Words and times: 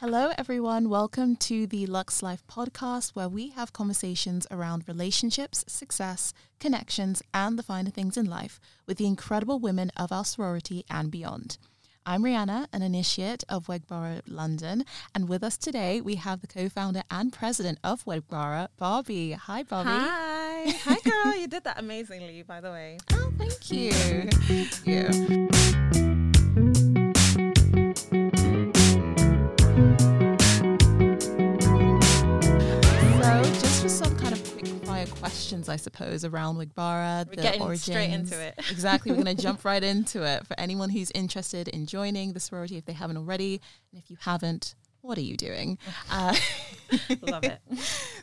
Hello, 0.00 0.30
everyone. 0.38 0.88
Welcome 0.88 1.34
to 1.38 1.66
the 1.66 1.84
Lux 1.86 2.22
Life 2.22 2.44
podcast, 2.48 3.16
where 3.16 3.28
we 3.28 3.48
have 3.48 3.72
conversations 3.72 4.46
around 4.48 4.84
relationships, 4.86 5.64
success, 5.66 6.32
connections, 6.60 7.20
and 7.34 7.58
the 7.58 7.64
finer 7.64 7.90
things 7.90 8.16
in 8.16 8.24
life 8.24 8.60
with 8.86 8.98
the 8.98 9.08
incredible 9.08 9.58
women 9.58 9.90
of 9.96 10.12
our 10.12 10.24
sorority 10.24 10.84
and 10.88 11.10
beyond. 11.10 11.58
I'm 12.06 12.22
Ryanna, 12.22 12.68
an 12.72 12.82
initiate 12.82 13.42
of 13.48 13.66
Weg 13.66 13.88
Bara 13.88 14.22
London, 14.28 14.84
and 15.16 15.28
with 15.28 15.42
us 15.42 15.56
today 15.56 16.00
we 16.00 16.14
have 16.14 16.42
the 16.42 16.46
co-founder 16.46 17.02
and 17.10 17.32
president 17.32 17.80
of 17.82 18.06
Weg 18.06 18.28
Bara, 18.28 18.68
Barbie. 18.76 19.32
Hi, 19.32 19.64
Barbie. 19.64 19.90
Hi, 19.90 20.70
hi, 20.84 21.10
girl. 21.10 21.34
you 21.34 21.48
did 21.48 21.64
that 21.64 21.80
amazingly, 21.80 22.44
by 22.44 22.60
the 22.60 22.70
way. 22.70 22.98
Oh, 23.14 23.32
thank 23.36 23.72
you. 23.72 23.90
thank 24.30 24.86
you. 24.86 25.76
Questions, 35.48 35.68
I 35.70 35.76
suppose, 35.76 36.26
around 36.26 36.58
Weg 36.58 36.74
Bara, 36.74 37.24
We're 37.26 37.36
the 37.36 37.58
origins. 37.58 37.82
Straight 37.84 38.10
into 38.10 38.38
it. 38.38 38.54
exactly. 38.70 39.12
We're 39.12 39.22
going 39.24 39.36
to 39.38 39.42
jump 39.42 39.64
right 39.64 39.82
into 39.82 40.22
it. 40.22 40.46
For 40.46 40.60
anyone 40.60 40.90
who's 40.90 41.10
interested 41.12 41.68
in 41.68 41.86
joining 41.86 42.34
the 42.34 42.40
sorority, 42.40 42.76
if 42.76 42.84
they 42.84 42.92
haven't 42.92 43.16
already, 43.16 43.62
and 43.90 43.98
if 44.02 44.10
you 44.10 44.18
haven't, 44.20 44.74
what 45.00 45.16
are 45.16 45.22
you 45.22 45.38
doing? 45.38 45.78
Uh, 46.10 46.34
Love 47.22 47.44
it. 47.44 47.60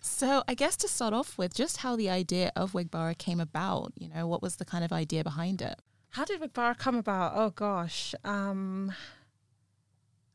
So, 0.01 0.43
I 0.47 0.53
guess 0.53 0.75
to 0.77 0.87
start 0.87 1.15
off 1.15 1.35
with, 1.35 1.55
just 1.55 1.77
how 1.77 1.95
the 1.95 2.11
idea 2.11 2.51
of 2.55 2.75
Weg 2.75 2.91
Bara 2.91 3.15
came 3.15 3.39
about. 3.39 3.93
You 3.97 4.09
know, 4.09 4.27
what 4.27 4.43
was 4.43 4.57
the 4.57 4.65
kind 4.65 4.83
of 4.83 4.91
idea 4.91 5.23
behind 5.23 5.63
it? 5.63 5.79
How 6.11 6.25
did 6.25 6.39
Weg 6.39 6.53
Bara 6.53 6.75
come 6.75 6.95
about? 6.95 7.33
Oh 7.35 7.49
gosh, 7.49 8.13
um, 8.23 8.93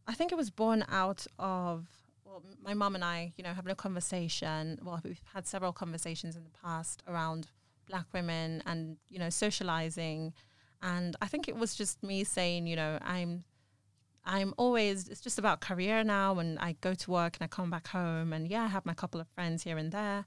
I 0.09 0.14
think 0.14 0.32
it 0.32 0.36
was 0.36 0.50
born 0.50 0.84
out 0.88 1.24
of 1.38 1.86
well, 2.42 2.54
my 2.62 2.74
mom 2.74 2.94
and 2.94 3.04
I, 3.04 3.32
you 3.36 3.44
know, 3.44 3.52
having 3.52 3.72
a 3.72 3.76
conversation. 3.76 4.78
Well, 4.82 5.01
we've 5.04 5.20
had 5.32 5.46
several 5.46 5.73
conversations 5.73 6.37
in 6.37 6.45
the 6.45 6.51
past 6.62 7.02
around 7.09 7.48
black 7.88 8.06
women 8.12 8.62
and 8.66 8.96
you 9.09 9.18
know 9.18 9.30
socializing, 9.30 10.32
and 10.82 11.16
I 11.20 11.26
think 11.26 11.48
it 11.48 11.56
was 11.56 11.74
just 11.74 12.02
me 12.02 12.24
saying, 12.24 12.66
you 12.66 12.76
know, 12.76 12.98
I'm, 13.02 13.45
I'm 14.24 14.54
always. 14.56 15.09
It's 15.09 15.20
just 15.20 15.38
about 15.38 15.60
career 15.60 16.04
now, 16.04 16.38
and 16.38 16.59
I 16.59 16.76
go 16.80 16.95
to 16.95 17.10
work 17.10 17.37
and 17.37 17.45
I 17.45 17.48
come 17.48 17.70
back 17.70 17.88
home, 17.88 18.32
and 18.32 18.48
yeah, 18.48 18.65
I 18.65 18.68
have 18.68 18.87
my 18.87 18.95
couple 18.95 19.20
of 19.20 19.28
friends 19.28 19.62
here 19.62 19.78
and 19.78 19.93
there, 19.93 20.24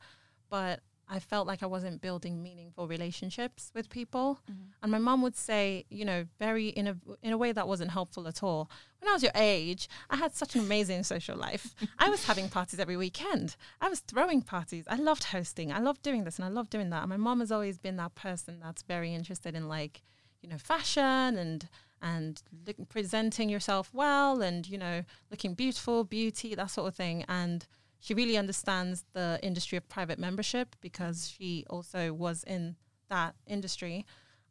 but 0.49 0.81
I 1.09 1.19
felt 1.19 1.47
like 1.47 1.61
I 1.61 1.65
wasn't 1.65 2.01
building 2.01 2.41
meaningful 2.41 2.87
relationships 2.87 3.71
with 3.75 3.89
people. 3.89 4.39
Mm-hmm. 4.49 4.61
And 4.81 4.91
my 4.91 4.97
mom 4.97 5.21
would 5.21 5.35
say, 5.35 5.85
you 5.89 6.05
know, 6.05 6.25
very 6.39 6.67
in 6.69 6.87
a 6.87 6.97
in 7.21 7.33
a 7.33 7.37
way 7.37 7.51
that 7.51 7.67
wasn't 7.67 7.91
helpful 7.91 8.27
at 8.27 8.41
all. 8.41 8.69
When 8.99 9.09
I 9.09 9.13
was 9.13 9.23
your 9.23 9.33
age, 9.35 9.89
I 10.09 10.15
had 10.15 10.33
such 10.33 10.55
an 10.55 10.61
amazing 10.61 11.03
social 11.03 11.37
life. 11.37 11.75
I 11.99 12.09
was 12.09 12.25
having 12.25 12.49
parties 12.49 12.79
every 12.79 12.97
weekend. 12.97 13.55
I 13.81 13.89
was 13.89 13.99
throwing 13.99 14.41
parties. 14.41 14.85
I 14.87 14.95
loved 14.95 15.25
hosting. 15.25 15.71
I 15.71 15.79
loved 15.79 16.01
doing 16.01 16.23
this 16.23 16.37
and 16.37 16.45
I 16.45 16.49
loved 16.49 16.69
doing 16.69 16.89
that. 16.91 17.01
And 17.01 17.09
my 17.09 17.17
mom 17.17 17.41
has 17.41 17.51
always 17.51 17.77
been 17.77 17.97
that 17.97 18.15
person 18.15 18.59
that's 18.61 18.81
very 18.83 19.13
interested 19.13 19.55
in 19.55 19.67
like, 19.67 20.01
you 20.41 20.49
know, 20.49 20.57
fashion 20.57 21.37
and 21.37 21.67
and 22.01 22.43
look, 22.65 22.77
presenting 22.89 23.49
yourself 23.49 23.89
well 23.93 24.41
and 24.41 24.67
you 24.67 24.77
know, 24.77 25.03
looking 25.29 25.53
beautiful, 25.53 26.03
beauty, 26.05 26.55
that 26.55 26.71
sort 26.71 26.87
of 26.87 26.95
thing. 26.95 27.25
And 27.27 27.67
she 28.03 28.13
really 28.13 28.37
understands 28.37 29.05
the 29.13 29.39
industry 29.41 29.77
of 29.77 29.87
private 29.87 30.19
membership 30.19 30.75
because 30.81 31.29
she 31.29 31.65
also 31.69 32.11
was 32.11 32.43
in 32.43 32.75
that 33.07 33.33
industry. 33.47 34.05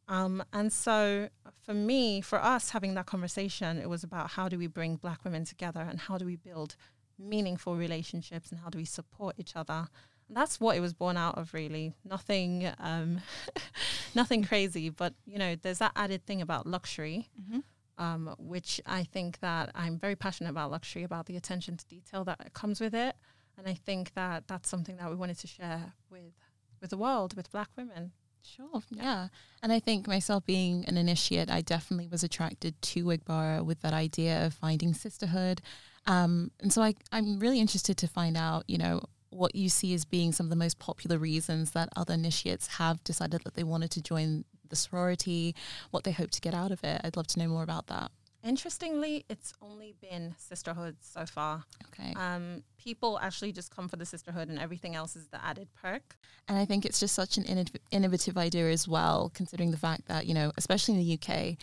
Um, 0.09 0.43
and 0.55 0.73
so 0.73 1.29
for 1.67 1.75
me, 1.75 2.23
for 2.23 2.43
us 2.43 2.71
having 2.71 2.95
that 2.95 3.05
conversation, 3.05 3.77
it 3.77 3.91
was 3.91 4.03
about 4.05 4.31
how 4.31 4.49
do 4.49 4.57
we 4.57 4.69
bring 4.69 4.97
black 4.97 5.23
women 5.23 5.45
together 5.45 5.87
and 5.87 6.01
how 6.01 6.17
do 6.17 6.25
we 6.25 6.37
build 6.37 6.77
meaningful 7.19 7.77
relationships 7.77 8.51
and 8.51 8.59
how 8.59 8.71
do 8.71 8.79
we 8.79 8.87
support 8.87 9.35
each 9.37 9.55
other. 9.55 9.87
And 10.29 10.35
that's 10.35 10.59
what 10.59 10.75
it 10.75 10.81
was 10.81 10.95
born 10.95 11.19
out 11.19 11.37
of 11.37 11.53
really. 11.53 11.93
Nothing 12.07 12.73
um, 12.79 13.21
nothing 14.15 14.45
crazy, 14.45 14.89
but 14.89 15.13
you 15.27 15.39
know, 15.39 15.57
there's 15.57 15.79
that 15.79 15.93
added 15.95 16.25
thing 16.25 16.41
about 16.41 16.67
luxury. 16.67 17.29
Mm-hmm. 17.39 17.59
Um, 17.99 18.35
which 18.39 18.81
I 18.87 19.05
think 19.05 19.41
that 19.41 19.71
I'm 19.75 19.99
very 19.99 20.17
passionate 20.17 20.49
about 20.49 20.71
luxury, 20.71 21.05
about 21.05 21.27
the 21.27 21.37
attention 21.37 21.77
to 21.77 21.87
detail 21.87 22.25
that 22.25 22.55
comes 22.55 22.81
with 22.81 22.95
it. 22.95 23.15
And 23.59 23.69
I 23.69 23.75
think 23.75 24.15
that 24.15 24.49
that's 24.49 24.69
something 24.69 24.97
that 24.97 25.11
we 25.11 25.17
wanted 25.17 25.39
to 25.39 25.47
share 25.47 25.93
with 26.11 26.33
with 26.81 26.91
the 26.91 26.97
world, 26.97 27.37
with 27.37 27.51
Black 27.53 27.69
women. 27.77 28.13
Sure, 28.43 28.83
yeah. 28.91 29.03
yeah. 29.03 29.29
And 29.63 29.73
I 29.73 29.79
think 29.79 30.09
myself 30.09 30.45
being 30.45 30.85
an 30.87 30.97
initiate, 30.97 31.49
I 31.49 31.61
definitely 31.61 32.09
was 32.09 32.25
attracted 32.25 32.81
to 32.83 33.03
Weg 33.03 33.25
Bara 33.25 33.63
with 33.63 33.81
that 33.83 33.93
idea 33.93 34.45
of 34.45 34.55
finding 34.55 34.93
sisterhood. 34.95 35.63
Um, 36.07 36.51
and 36.61 36.73
so 36.73 36.83
I, 36.83 36.95
I'm 37.13 37.39
really 37.39 37.61
interested 37.61 37.97
to 37.99 38.09
find 38.09 38.37
out, 38.37 38.65
you 38.67 38.79
know, 38.79 39.03
what 39.31 39.55
you 39.55 39.69
see 39.69 39.95
as 39.95 40.05
being 40.05 40.33
some 40.33 40.47
of 40.47 40.51
the 40.51 40.57
most 40.57 40.79
popular 40.79 41.19
reasons 41.19 41.71
that 41.71 41.89
other 41.97 42.15
initiates 42.15 42.67
have 42.67 43.03
decided 43.05 43.43
that 43.45 43.55
they 43.55 43.65
wanted 43.65 43.91
to 43.93 44.03
join 44.03 44.45
the 44.69 44.77
sorority, 44.77 45.55
what 45.91 46.05
they 46.05 46.13
hope 46.13 46.31
to 46.33 46.41
get 46.41 46.53
out 46.53 46.73
of 46.73 46.83
it. 46.85 47.01
I'd 47.05 47.17
love 47.17 47.29
to 47.29 47.39
know 47.39 47.49
more 47.49 47.63
about 47.63 47.87
that. 47.87 48.11
Interestingly, 48.45 49.25
it's 49.29 49.55
only 49.63 49.95
been 50.01 50.35
sisterhood 50.37 50.97
so 51.01 51.25
far. 51.25 51.65
Okay. 51.89 52.13
Um, 52.17 52.65
people 52.77 53.19
actually 53.23 53.53
just 53.53 53.75
come 53.75 53.89
for 53.89 53.97
the 53.97 54.05
sisterhood, 54.05 54.49
and 54.49 54.59
everything 54.59 54.97
else 54.97 55.15
is 55.15 55.29
the 55.29 55.45
added 55.45 55.69
perk. 55.81 56.17
And 56.49 56.59
I 56.59 56.65
think 56.65 56.85
it's 56.85 56.99
just 56.99 57.15
such 57.15 57.37
an 57.37 57.45
innovative 57.93 58.37
idea 58.37 58.71
as 58.71 58.89
well, 58.89 59.31
considering 59.33 59.71
the 59.71 59.77
fact 59.77 60.07
that 60.07 60.27
you 60.27 60.35
know, 60.35 60.51
especially 60.57 60.95
in 60.95 61.01
the 61.01 61.15
UK, 61.15 61.57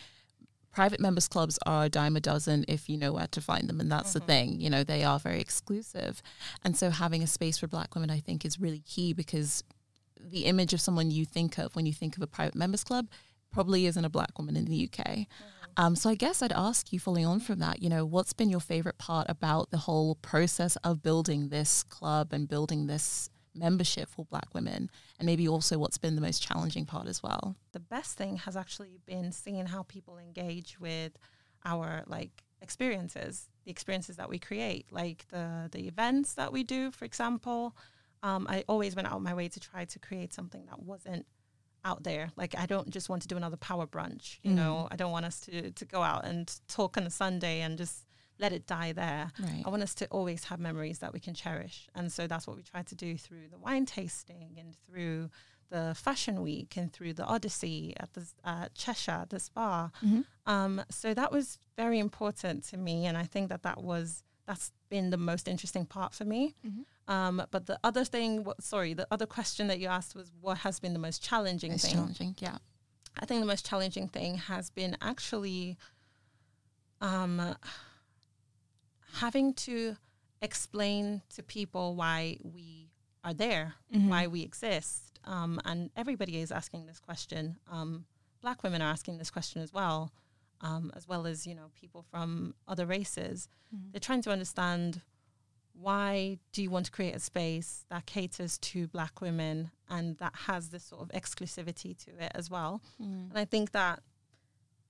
private 0.72 1.00
members 1.00 1.28
clubs 1.28 1.58
are 1.66 1.84
a 1.84 1.88
dime 1.88 2.16
a 2.16 2.20
dozen 2.20 2.64
if 2.66 2.88
you 2.88 2.96
know 2.96 3.12
where 3.12 3.26
to 3.26 3.42
find 3.42 3.68
them, 3.68 3.78
and 3.78 3.92
that's 3.92 4.10
mm-hmm. 4.10 4.20
the 4.20 4.24
thing. 4.24 4.60
You 4.60 4.70
know, 4.70 4.82
they 4.82 5.04
are 5.04 5.18
very 5.18 5.40
exclusive, 5.40 6.22
and 6.64 6.74
so 6.76 6.88
having 6.88 7.22
a 7.22 7.26
space 7.26 7.58
for 7.58 7.66
Black 7.66 7.94
women, 7.94 8.10
I 8.10 8.20
think, 8.20 8.46
is 8.46 8.58
really 8.58 8.80
key 8.80 9.12
because 9.12 9.64
the 10.18 10.46
image 10.46 10.72
of 10.72 10.80
someone 10.80 11.10
you 11.10 11.26
think 11.26 11.58
of 11.58 11.76
when 11.76 11.84
you 11.84 11.92
think 11.92 12.16
of 12.16 12.22
a 12.22 12.26
private 12.26 12.54
members 12.54 12.84
club 12.84 13.08
probably 13.52 13.86
isn't 13.86 14.04
a 14.04 14.08
Black 14.08 14.38
woman 14.38 14.56
in 14.56 14.64
the 14.64 14.84
UK. 14.84 15.06
Mm-hmm. 15.06 15.59
Um, 15.80 15.96
so 15.96 16.10
I 16.10 16.14
guess 16.14 16.42
I'd 16.42 16.52
ask 16.52 16.92
you, 16.92 17.00
following 17.00 17.24
on 17.24 17.40
from 17.40 17.58
that, 17.60 17.80
you 17.80 17.88
know, 17.88 18.04
what's 18.04 18.34
been 18.34 18.50
your 18.50 18.60
favorite 18.60 18.98
part 18.98 19.30
about 19.30 19.70
the 19.70 19.78
whole 19.78 20.16
process 20.16 20.76
of 20.84 21.02
building 21.02 21.48
this 21.48 21.84
club 21.84 22.34
and 22.34 22.46
building 22.46 22.86
this 22.86 23.30
membership 23.54 24.10
for 24.10 24.26
Black 24.26 24.52
women, 24.52 24.90
and 25.18 25.24
maybe 25.24 25.48
also 25.48 25.78
what's 25.78 25.96
been 25.96 26.16
the 26.16 26.20
most 26.20 26.42
challenging 26.42 26.84
part 26.84 27.08
as 27.08 27.22
well? 27.22 27.56
The 27.72 27.80
best 27.80 28.18
thing 28.18 28.36
has 28.36 28.58
actually 28.58 28.98
been 29.06 29.32
seeing 29.32 29.64
how 29.64 29.84
people 29.84 30.18
engage 30.18 30.78
with 30.78 31.12
our 31.64 32.04
like 32.06 32.42
experiences, 32.60 33.48
the 33.64 33.70
experiences 33.70 34.16
that 34.16 34.28
we 34.28 34.38
create, 34.38 34.84
like 34.92 35.24
the 35.28 35.70
the 35.72 35.88
events 35.88 36.34
that 36.34 36.52
we 36.52 36.62
do, 36.62 36.90
for 36.90 37.06
example. 37.06 37.74
Um, 38.22 38.46
I 38.50 38.64
always 38.68 38.94
went 38.94 39.10
out 39.10 39.22
my 39.22 39.32
way 39.32 39.48
to 39.48 39.58
try 39.58 39.86
to 39.86 39.98
create 39.98 40.34
something 40.34 40.66
that 40.66 40.82
wasn't 40.82 41.24
out 41.84 42.02
there. 42.02 42.30
Like 42.36 42.54
I 42.58 42.66
don't 42.66 42.90
just 42.90 43.08
want 43.08 43.22
to 43.22 43.28
do 43.28 43.36
another 43.36 43.56
power 43.56 43.86
brunch. 43.86 44.38
You 44.42 44.52
mm. 44.52 44.56
know, 44.56 44.88
I 44.90 44.96
don't 44.96 45.12
want 45.12 45.26
us 45.26 45.40
to 45.40 45.70
to 45.70 45.84
go 45.84 46.02
out 46.02 46.24
and 46.24 46.52
talk 46.68 46.96
on 46.96 47.04
a 47.04 47.10
Sunday 47.10 47.60
and 47.60 47.78
just 47.78 48.06
let 48.38 48.52
it 48.52 48.66
die 48.66 48.92
there. 48.92 49.30
Right. 49.38 49.62
I 49.64 49.68
want 49.70 49.82
us 49.82 49.94
to 49.96 50.06
always 50.06 50.44
have 50.44 50.58
memories 50.58 50.98
that 51.00 51.12
we 51.12 51.20
can 51.20 51.34
cherish. 51.34 51.88
And 51.94 52.10
so 52.10 52.26
that's 52.26 52.46
what 52.46 52.56
we 52.56 52.62
try 52.62 52.82
to 52.82 52.94
do 52.94 53.16
through 53.16 53.48
the 53.50 53.58
wine 53.58 53.86
tasting 53.86 54.56
and 54.58 54.74
through 54.86 55.30
the 55.68 55.94
fashion 55.94 56.42
week 56.42 56.76
and 56.76 56.92
through 56.92 57.12
the 57.12 57.24
Odyssey 57.24 57.94
at 57.98 58.12
the 58.14 58.26
uh, 58.44 58.66
Cheshire, 58.74 59.26
the 59.28 59.38
spa. 59.38 59.90
Mm-hmm. 60.04 60.22
Um, 60.46 60.82
so 60.90 61.14
that 61.14 61.30
was 61.30 61.58
very 61.76 61.98
important 61.98 62.64
to 62.68 62.76
me. 62.76 63.06
And 63.06 63.16
I 63.16 63.24
think 63.24 63.50
that 63.50 63.62
that 63.62 63.82
was, 63.82 64.24
that's 64.46 64.72
been 64.90 65.10
the 65.10 65.16
most 65.16 65.48
interesting 65.48 65.86
part 65.86 66.12
for 66.12 66.24
me. 66.24 66.54
Mm-hmm. 66.66 67.12
Um, 67.12 67.42
but 67.50 67.66
the 67.66 67.78
other 67.82 68.04
thing, 68.04 68.44
what, 68.44 68.62
sorry, 68.62 68.92
the 68.94 69.06
other 69.10 69.26
question 69.26 69.68
that 69.68 69.78
you 69.78 69.88
asked 69.88 70.14
was 70.14 70.30
what 70.40 70.58
has 70.58 70.78
been 70.78 70.92
the 70.92 70.98
most 70.98 71.22
challenging 71.22 71.72
most 71.72 71.86
thing? 71.86 71.94
Challenging, 71.94 72.36
yeah. 72.38 72.58
I 73.18 73.26
think 73.26 73.40
the 73.40 73.46
most 73.46 73.66
challenging 73.66 74.08
thing 74.08 74.36
has 74.36 74.70
been 74.70 74.96
actually 75.00 75.76
um, 77.00 77.56
having 79.14 79.54
to 79.54 79.96
explain 80.42 81.22
to 81.34 81.42
people 81.42 81.94
why 81.94 82.38
we 82.42 82.90
are 83.24 83.34
there, 83.34 83.74
mm-hmm. 83.92 84.08
why 84.08 84.26
we 84.26 84.42
exist. 84.42 85.18
Um, 85.24 85.60
and 85.64 85.90
everybody 85.96 86.38
is 86.38 86.50
asking 86.50 86.86
this 86.86 87.00
question. 87.00 87.56
Um, 87.70 88.04
black 88.40 88.62
women 88.62 88.80
are 88.80 88.90
asking 88.90 89.18
this 89.18 89.30
question 89.30 89.60
as 89.62 89.72
well, 89.72 90.12
um, 90.60 90.90
as 90.94 91.08
well 91.08 91.26
as 91.26 91.46
you 91.46 91.54
know 91.54 91.70
people 91.74 92.02
from 92.02 92.54
other 92.68 92.86
races. 92.86 93.48
Mm-hmm. 93.74 93.92
They're 93.92 94.00
trying 94.00 94.22
to 94.22 94.30
understand 94.30 95.02
why 95.72 96.38
do 96.52 96.62
you 96.62 96.70
want 96.70 96.86
to 96.86 96.92
create 96.92 97.14
a 97.14 97.20
space 97.20 97.84
that 97.88 98.06
caters 98.06 98.58
to 98.58 98.86
black 98.88 99.20
women 99.20 99.70
and 99.88 100.18
that 100.18 100.34
has 100.46 100.68
this 100.68 100.84
sort 100.84 101.00
of 101.02 101.08
exclusivity 101.08 101.96
to 101.96 102.10
it 102.22 102.32
as 102.34 102.50
well 102.50 102.82
mm. 103.00 103.30
and 103.30 103.38
i 103.38 103.44
think 103.44 103.70
that 103.70 104.00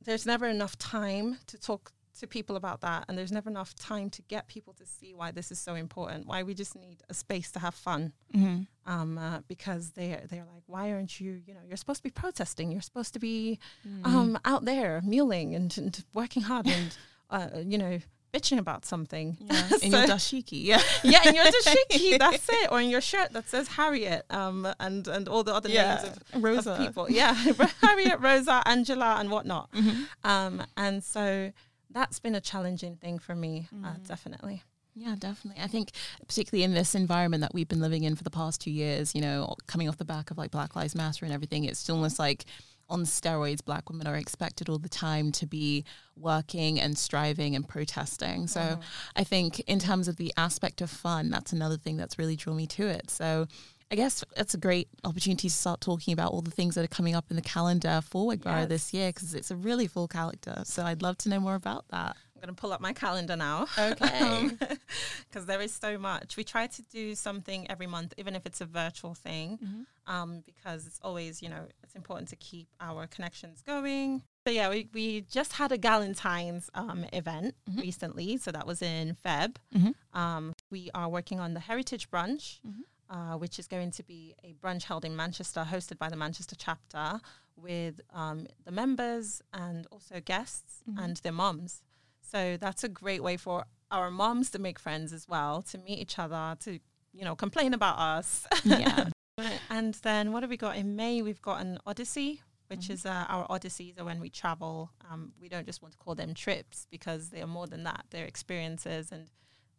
there's 0.02 0.26
never 0.26 0.48
enough 0.48 0.76
time 0.78 1.36
to 1.46 1.58
talk 1.58 1.92
to 2.18 2.26
people 2.26 2.56
about 2.56 2.80
that 2.80 3.04
and 3.08 3.16
there's 3.16 3.32
never 3.32 3.48
enough 3.48 3.74
time 3.74 4.10
to 4.10 4.22
get 4.22 4.48
people 4.48 4.72
to 4.72 4.84
see 4.84 5.14
why 5.14 5.30
this 5.30 5.50
is 5.50 5.58
so 5.58 5.74
important 5.74 6.26
why 6.26 6.42
we 6.42 6.54
just 6.54 6.76
need 6.76 6.98
a 7.08 7.14
space 7.14 7.50
to 7.50 7.58
have 7.58 7.74
fun 7.74 8.12
mm-hmm. 8.34 8.62
um, 8.90 9.18
uh, 9.18 9.40
because 9.48 9.90
they're 9.90 10.22
they're 10.28 10.46
like 10.52 10.62
why 10.66 10.92
aren't 10.92 11.20
you 11.20 11.40
you 11.46 11.54
know 11.54 11.60
you're 11.66 11.76
supposed 11.76 11.98
to 11.98 12.04
be 12.04 12.10
protesting 12.10 12.70
you're 12.70 12.80
supposed 12.80 13.12
to 13.12 13.18
be 13.18 13.58
mm-hmm. 13.86 14.04
um, 14.04 14.38
out 14.44 14.64
there 14.64 15.00
muling 15.04 15.54
and, 15.54 15.76
and 15.78 16.04
working 16.14 16.42
hard 16.42 16.66
and 16.66 16.96
uh, 17.30 17.48
you 17.64 17.78
know 17.78 17.98
bitching 18.32 18.58
about 18.58 18.84
something. 18.84 19.36
Yeah. 19.40 19.68
In 19.82 19.92
your 19.92 20.02
dashiki, 20.02 20.64
yeah. 20.64 20.80
yeah, 21.02 21.28
in 21.28 21.34
your 21.34 21.44
dashiki, 21.44 22.18
that's 22.18 22.48
it. 22.48 22.70
Or 22.70 22.80
in 22.80 22.90
your 22.90 23.00
shirt 23.00 23.32
that 23.32 23.48
says 23.48 23.68
Harriet, 23.68 24.24
um, 24.30 24.68
and 24.78 25.06
and 25.08 25.28
all 25.28 25.42
the 25.42 25.54
other 25.54 25.68
Yeah. 25.68 26.02
names 26.02 26.16
of, 26.32 26.42
Rosa. 26.42 26.72
of 26.72 26.78
people. 26.78 27.10
Yeah, 27.10 27.34
Harriet, 27.82 28.20
Rosa, 28.20 28.62
Angela, 28.66 29.16
and 29.18 29.30
whatnot. 29.30 29.70
Mhm. 29.72 30.06
Um, 30.24 30.62
and 30.76 31.02
so 31.02 31.52
that's 31.92 32.18
been 32.18 32.34
a 32.34 32.40
challenging 32.40 32.96
thing 32.96 33.18
for 33.18 33.34
me, 33.34 33.68
uh, 33.84 33.94
definitely. 34.06 34.62
Yeah, 34.94 35.14
definitely. 35.18 35.62
I 35.62 35.68
think 35.68 35.92
particularly 36.26 36.64
in 36.64 36.74
this 36.74 36.94
environment 36.94 37.42
that 37.42 37.54
we've 37.54 37.68
been 37.68 37.80
living 37.80 38.04
in 38.04 38.16
for 38.16 38.24
the 38.24 38.30
past 38.30 38.60
two 38.60 38.70
years, 38.70 39.14
you 39.14 39.20
know, 39.20 39.54
coming 39.66 39.88
off 39.88 39.98
the 39.98 40.04
back 40.04 40.30
of 40.30 40.38
like 40.38 40.50
Black 40.50 40.74
Lives 40.74 40.94
Matter 40.94 41.24
and 41.24 41.32
everything, 41.32 41.64
it's 41.64 41.88
almost 41.88 42.18
like 42.18 42.44
on 42.88 43.04
steroids, 43.04 43.64
black 43.64 43.88
women 43.88 44.06
are 44.06 44.16
expected 44.16 44.68
all 44.68 44.78
the 44.78 44.88
time 44.88 45.30
to 45.30 45.46
be 45.46 45.84
working 46.16 46.80
and 46.80 46.98
striving 46.98 47.54
and 47.54 47.66
protesting. 47.68 48.48
So 48.48 48.80
I 49.14 49.22
think 49.22 49.60
in 49.60 49.78
terms 49.78 50.08
of 50.08 50.16
the 50.16 50.32
aspect 50.36 50.80
of 50.80 50.90
fun, 50.90 51.30
that's 51.30 51.52
another 51.52 51.76
thing 51.76 51.96
that's 51.96 52.18
really 52.18 52.34
drawn 52.34 52.56
me 52.56 52.66
to 52.66 52.88
it. 52.88 53.08
So 53.08 53.46
I 53.90 53.96
guess 53.96 54.24
it's 54.36 54.54
a 54.54 54.58
great 54.58 54.88
opportunity 55.04 55.48
to 55.48 55.54
start 55.54 55.80
talking 55.80 56.12
about 56.12 56.30
all 56.32 56.42
the 56.42 56.50
things 56.50 56.76
that 56.76 56.84
are 56.84 56.88
coming 56.88 57.14
up 57.16 57.24
in 57.30 57.36
the 57.36 57.42
calendar 57.42 58.00
for 58.08 58.26
Weg 58.26 58.42
Bara 58.42 58.60
Yes. 58.60 58.68
this 58.68 58.94
year 58.94 59.08
because 59.08 59.34
it's 59.34 59.50
a 59.50 59.56
really 59.56 59.88
full 59.88 60.06
calendar. 60.06 60.62
So 60.64 60.84
I'd 60.84 61.02
love 61.02 61.18
to 61.18 61.28
know 61.28 61.40
more 61.40 61.56
about 61.56 61.86
that. 61.90 62.16
I'm 62.36 62.40
going 62.40 62.54
to 62.54 62.60
pull 62.60 62.72
up 62.72 62.80
my 62.80 62.92
calendar 62.92 63.36
now. 63.36 63.66
Okay. 63.78 64.50
Because 65.28 65.46
there 65.46 65.60
is 65.60 65.72
so 65.72 65.96
much. 65.98 66.36
We 66.36 66.42
try 66.42 66.66
to 66.66 66.82
do 66.82 67.14
something 67.14 67.70
every 67.70 67.86
month, 67.86 68.14
even 68.16 68.34
if 68.34 68.44
it's 68.46 68.60
a 68.60 68.64
virtual 68.64 69.14
thing, 69.14 69.86
um, 70.08 70.42
because 70.44 70.86
it's 70.88 70.98
always, 71.02 71.40
you 71.40 71.48
know, 71.48 71.66
it's 71.84 71.94
important 71.94 72.28
to 72.30 72.36
keep 72.36 72.66
our 72.80 73.06
connections 73.06 73.62
going. 73.64 74.22
So, 74.44 74.52
yeah, 74.52 74.68
we, 74.70 74.88
we 74.92 75.20
just 75.22 75.52
had 75.52 75.70
a 75.70 75.78
Galentine's 75.78 76.68
um, 76.74 77.04
event 77.12 77.54
recently. 77.76 78.38
So, 78.38 78.50
that 78.50 78.66
was 78.66 78.82
in 78.82 79.16
Feb. 79.24 79.54
Mhm. 79.72 79.94
Um, 80.14 80.52
we 80.70 80.90
are 80.94 81.08
working 81.08 81.38
on 81.38 81.54
the 81.54 81.60
Heritage 81.60 82.10
Brunch, 82.10 82.58
Mhm. 82.66 82.80
Uh, 83.10 83.34
which 83.34 83.58
is 83.58 83.66
going 83.66 83.90
to 83.90 84.02
be 84.04 84.34
a 84.44 84.54
brunch 84.54 84.84
held 84.84 85.04
in 85.04 85.16
Manchester, 85.16 85.66
hosted 85.68 85.98
by 85.98 86.08
the 86.08 86.16
Manchester 86.16 86.56
chapter 86.56 87.20
with 87.56 88.00
um, 88.14 88.46
the 88.64 88.70
members 88.70 89.42
and 89.52 89.86
also 89.90 90.20
guests 90.20 90.82
and 90.96 91.16
their 91.18 91.32
moms. 91.32 91.82
So 92.22 92.56
that's 92.56 92.84
a 92.84 92.88
great 92.88 93.22
way 93.22 93.36
for 93.36 93.64
our 93.90 94.10
moms 94.10 94.50
to 94.50 94.58
make 94.58 94.78
friends 94.78 95.12
as 95.12 95.28
well, 95.28 95.62
to 95.62 95.78
meet 95.78 95.98
each 95.98 96.18
other, 96.18 96.56
to 96.60 96.78
you 97.12 97.24
know 97.24 97.34
complain 97.34 97.74
about 97.74 97.98
us. 97.98 98.46
Yeah. 98.64 99.08
and 99.70 99.94
then 99.94 100.32
what 100.32 100.42
have 100.42 100.50
we 100.50 100.56
got 100.56 100.76
in 100.76 100.96
May? 100.96 101.22
We've 101.22 101.42
got 101.42 101.60
an 101.60 101.78
Odyssey, 101.86 102.42
which 102.68 102.88
is 102.88 103.04
uh, 103.04 103.24
our 103.28 103.46
Odysseys 103.50 103.98
are 103.98 104.04
when 104.04 104.20
we 104.20 104.30
travel. 104.30 104.92
Um, 105.10 105.32
we 105.40 105.48
don't 105.48 105.66
just 105.66 105.82
want 105.82 105.92
to 105.92 105.98
call 105.98 106.14
them 106.14 106.34
trips 106.34 106.86
because 106.90 107.30
they 107.30 107.42
are 107.42 107.46
more 107.46 107.66
than 107.66 107.82
that. 107.84 108.04
They're 108.10 108.26
experiences, 108.26 109.10
and 109.10 109.28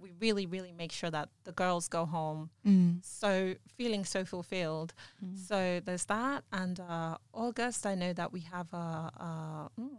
we 0.01 0.11
really, 0.19 0.45
really 0.45 0.71
make 0.71 0.91
sure 0.91 1.11
that 1.11 1.29
the 1.43 1.51
girls 1.51 1.87
go 1.87 2.05
home 2.05 2.49
Mm. 2.65 3.03
so 3.03 3.55
feeling 3.77 4.03
so 4.05 4.25
fulfilled. 4.25 4.93
So 5.47 5.79
there's 5.85 6.05
that, 6.05 6.43
and 6.51 6.79
uh, 6.79 7.17
August. 7.33 7.85
I 7.85 7.95
know 7.95 8.13
that 8.13 8.31
we 8.31 8.41
have 8.41 8.73
a, 8.73 8.77
a 8.77 9.69
mm, 9.79 9.89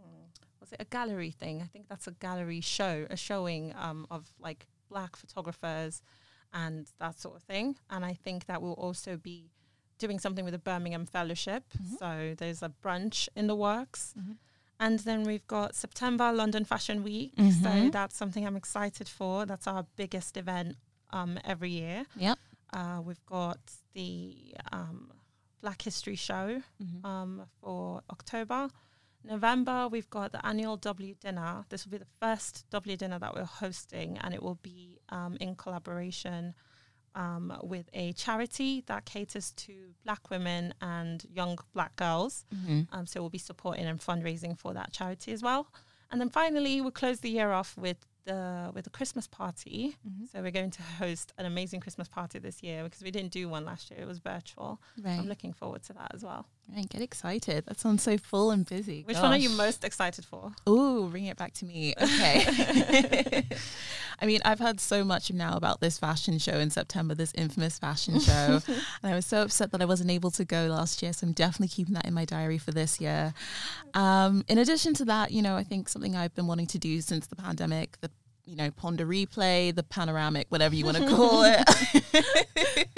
was 0.59 0.71
it 0.73 0.81
a 0.81 0.85
gallery 0.85 1.31
thing? 1.31 1.61
I 1.61 1.65
think 1.73 1.87
that's 1.87 2.07
a 2.07 2.11
gallery 2.11 2.61
show, 2.61 3.05
a 3.09 3.15
showing 3.17 3.73
um, 3.77 4.05
of 4.11 4.21
like 4.39 4.67
black 4.89 5.15
photographers 5.15 6.01
and 6.53 6.87
that 6.99 7.19
sort 7.19 7.35
of 7.37 7.43
thing. 7.43 7.75
And 7.89 8.05
I 8.05 8.13
think 8.13 8.45
that 8.45 8.61
we'll 8.61 8.73
also 8.87 9.17
be 9.17 9.49
doing 9.99 10.19
something 10.19 10.43
with 10.45 10.53
the 10.53 10.59
Birmingham 10.59 11.05
Fellowship. 11.05 11.63
So 11.99 12.35
there's 12.37 12.61
a 12.61 12.71
brunch 12.83 13.29
in 13.35 13.47
the 13.47 13.55
works. 13.55 14.13
Mhm. 14.17 14.37
And 14.85 14.99
then 15.07 15.19
we've 15.23 15.47
got 15.57 15.69
September 15.75 16.27
London 16.41 16.65
Fashion 16.65 16.97
Week. 17.03 17.31
So 17.37 17.69
Mhm. 17.71 17.91
that's 17.97 18.15
something 18.21 18.43
I'm 18.47 18.57
excited 18.63 19.07
for. 19.17 19.45
That's 19.45 19.67
our 19.73 19.83
biggest 20.01 20.35
event 20.43 20.71
um, 21.19 21.31
every 21.53 21.69
year. 21.81 21.99
Yep. 22.27 22.37
Uh, 22.77 22.99
we've 23.07 23.25
got 23.37 23.59
the 23.93 24.09
um, 24.77 24.97
Black 25.61 25.79
History 25.89 26.15
Show 26.29 26.47
Mhm. 26.81 27.05
um, 27.11 27.31
for 27.61 28.01
October. 28.15 28.61
November, 29.23 29.87
we've 29.87 30.09
got 30.09 30.27
the 30.35 30.41
annual 30.45 30.75
W 30.77 31.13
dinner. 31.25 31.65
This 31.69 31.79
will 31.85 31.91
be 31.97 31.97
the 32.07 32.13
first 32.19 32.65
W 32.71 32.97
dinner 32.97 33.19
that 33.19 33.33
we're 33.35 33.45
hosting, 33.63 34.17
and 34.17 34.33
it 34.33 34.41
will 34.43 34.59
be 34.71 34.99
um, 35.09 35.37
in 35.39 35.55
collaboration 35.55 36.53
um, 37.15 37.57
with 37.63 37.89
a 37.93 38.13
charity 38.13 38.83
that 38.87 39.05
caters 39.05 39.51
to 39.51 39.73
Black 40.03 40.29
women 40.29 40.73
and 40.81 41.25
young 41.31 41.57
Black 41.73 41.95
girls. 41.95 42.45
Mhm. 42.53 42.87
Um, 42.91 43.05
so 43.05 43.21
we'll 43.21 43.29
be 43.29 43.37
supporting 43.37 43.85
and 43.85 43.99
fundraising 43.99 44.57
for 44.57 44.73
that 44.73 44.91
charity 44.91 45.31
as 45.31 45.41
well. 45.41 45.67
And 46.11 46.19
then 46.21 46.29
finally, 46.29 46.79
we'll 46.81 46.91
close 46.91 47.19
the 47.21 47.29
year 47.29 47.51
off 47.51 47.75
with 47.77 47.97
the 48.25 48.71
with 48.73 48.83
the 48.85 48.89
Christmas 48.89 49.27
party. 49.27 49.97
Mhm. 50.07 50.31
So 50.31 50.41
we're 50.41 50.51
going 50.51 50.71
to 50.71 50.81
host 50.83 51.33
an 51.37 51.45
amazing 51.45 51.79
Christmas 51.79 52.07
party 52.07 52.39
this 52.39 52.63
year 52.63 52.83
because 52.83 53.01
we 53.03 53.11
didn't 53.11 53.31
do 53.31 53.49
one 53.49 53.65
last 53.65 53.91
year; 53.91 53.99
it 54.01 54.07
was 54.07 54.19
virtual. 54.19 54.81
Right. 55.01 55.19
I'm 55.19 55.27
looking 55.27 55.53
forward 55.53 55.83
to 55.83 55.93
that 55.93 56.11
as 56.13 56.23
well. 56.23 56.47
Right, 56.73 56.87
get 56.89 57.01
excited. 57.01 57.65
That 57.65 57.79
sounds 57.79 58.03
so 58.03 58.17
full 58.17 58.49
and 58.51 58.65
busy. 58.65 59.03
Which 59.05 59.17
one 59.17 59.33
are 59.33 59.37
you 59.37 59.49
most 59.49 59.83
excited 59.83 60.23
for? 60.23 60.53
Oh, 60.65 61.07
bring 61.07 61.25
it 61.25 61.35
back 61.35 61.53
to 61.55 61.65
me. 61.65 61.93
Okay. 62.01 63.43
I 64.21 64.25
mean, 64.25 64.39
I've 64.45 64.59
heard 64.59 64.79
so 64.79 65.03
much 65.03 65.31
now 65.33 65.57
about 65.57 65.81
this 65.81 65.97
fashion 65.97 66.39
show 66.39 66.53
in 66.59 66.69
September, 66.69 67.15
this 67.15 67.33
infamous 67.35 67.77
fashion 67.79 68.17
show. 68.21 68.61
and 68.67 69.11
I 69.11 69.13
was 69.15 69.25
so 69.25 69.41
upset 69.41 69.71
that 69.71 69.81
I 69.81 69.85
wasn't 69.85 70.09
able 70.09 70.31
to 70.31 70.45
go 70.45 70.67
last 70.67 71.01
year. 71.03 71.11
So 71.11 71.27
I'm 71.27 71.33
definitely 71.33 71.67
keeping 71.67 71.95
that 71.95 72.05
in 72.05 72.13
my 72.13 72.23
diary 72.23 72.57
for 72.57 72.71
this 72.71 73.01
year. 73.01 73.33
Um, 73.93 74.45
in 74.47 74.57
addition 74.57 74.93
to 74.95 75.05
that, 75.05 75.31
you 75.31 75.41
know, 75.41 75.57
I 75.57 75.63
think 75.63 75.89
something 75.89 76.15
I've 76.15 76.33
been 76.33 76.47
wanting 76.47 76.67
to 76.67 76.79
do 76.79 77.01
since 77.01 77.27
the 77.27 77.35
pandemic, 77.35 77.99
the 77.99 78.09
you 78.45 78.55
know, 78.55 78.71
Ponder 78.71 79.05
replay, 79.05 79.73
the 79.73 79.83
panoramic, 79.83 80.47
whatever 80.49 80.75
you 80.75 80.85
want 80.85 80.97
to 80.97 81.07
call 81.07 81.43
it. 81.43 81.63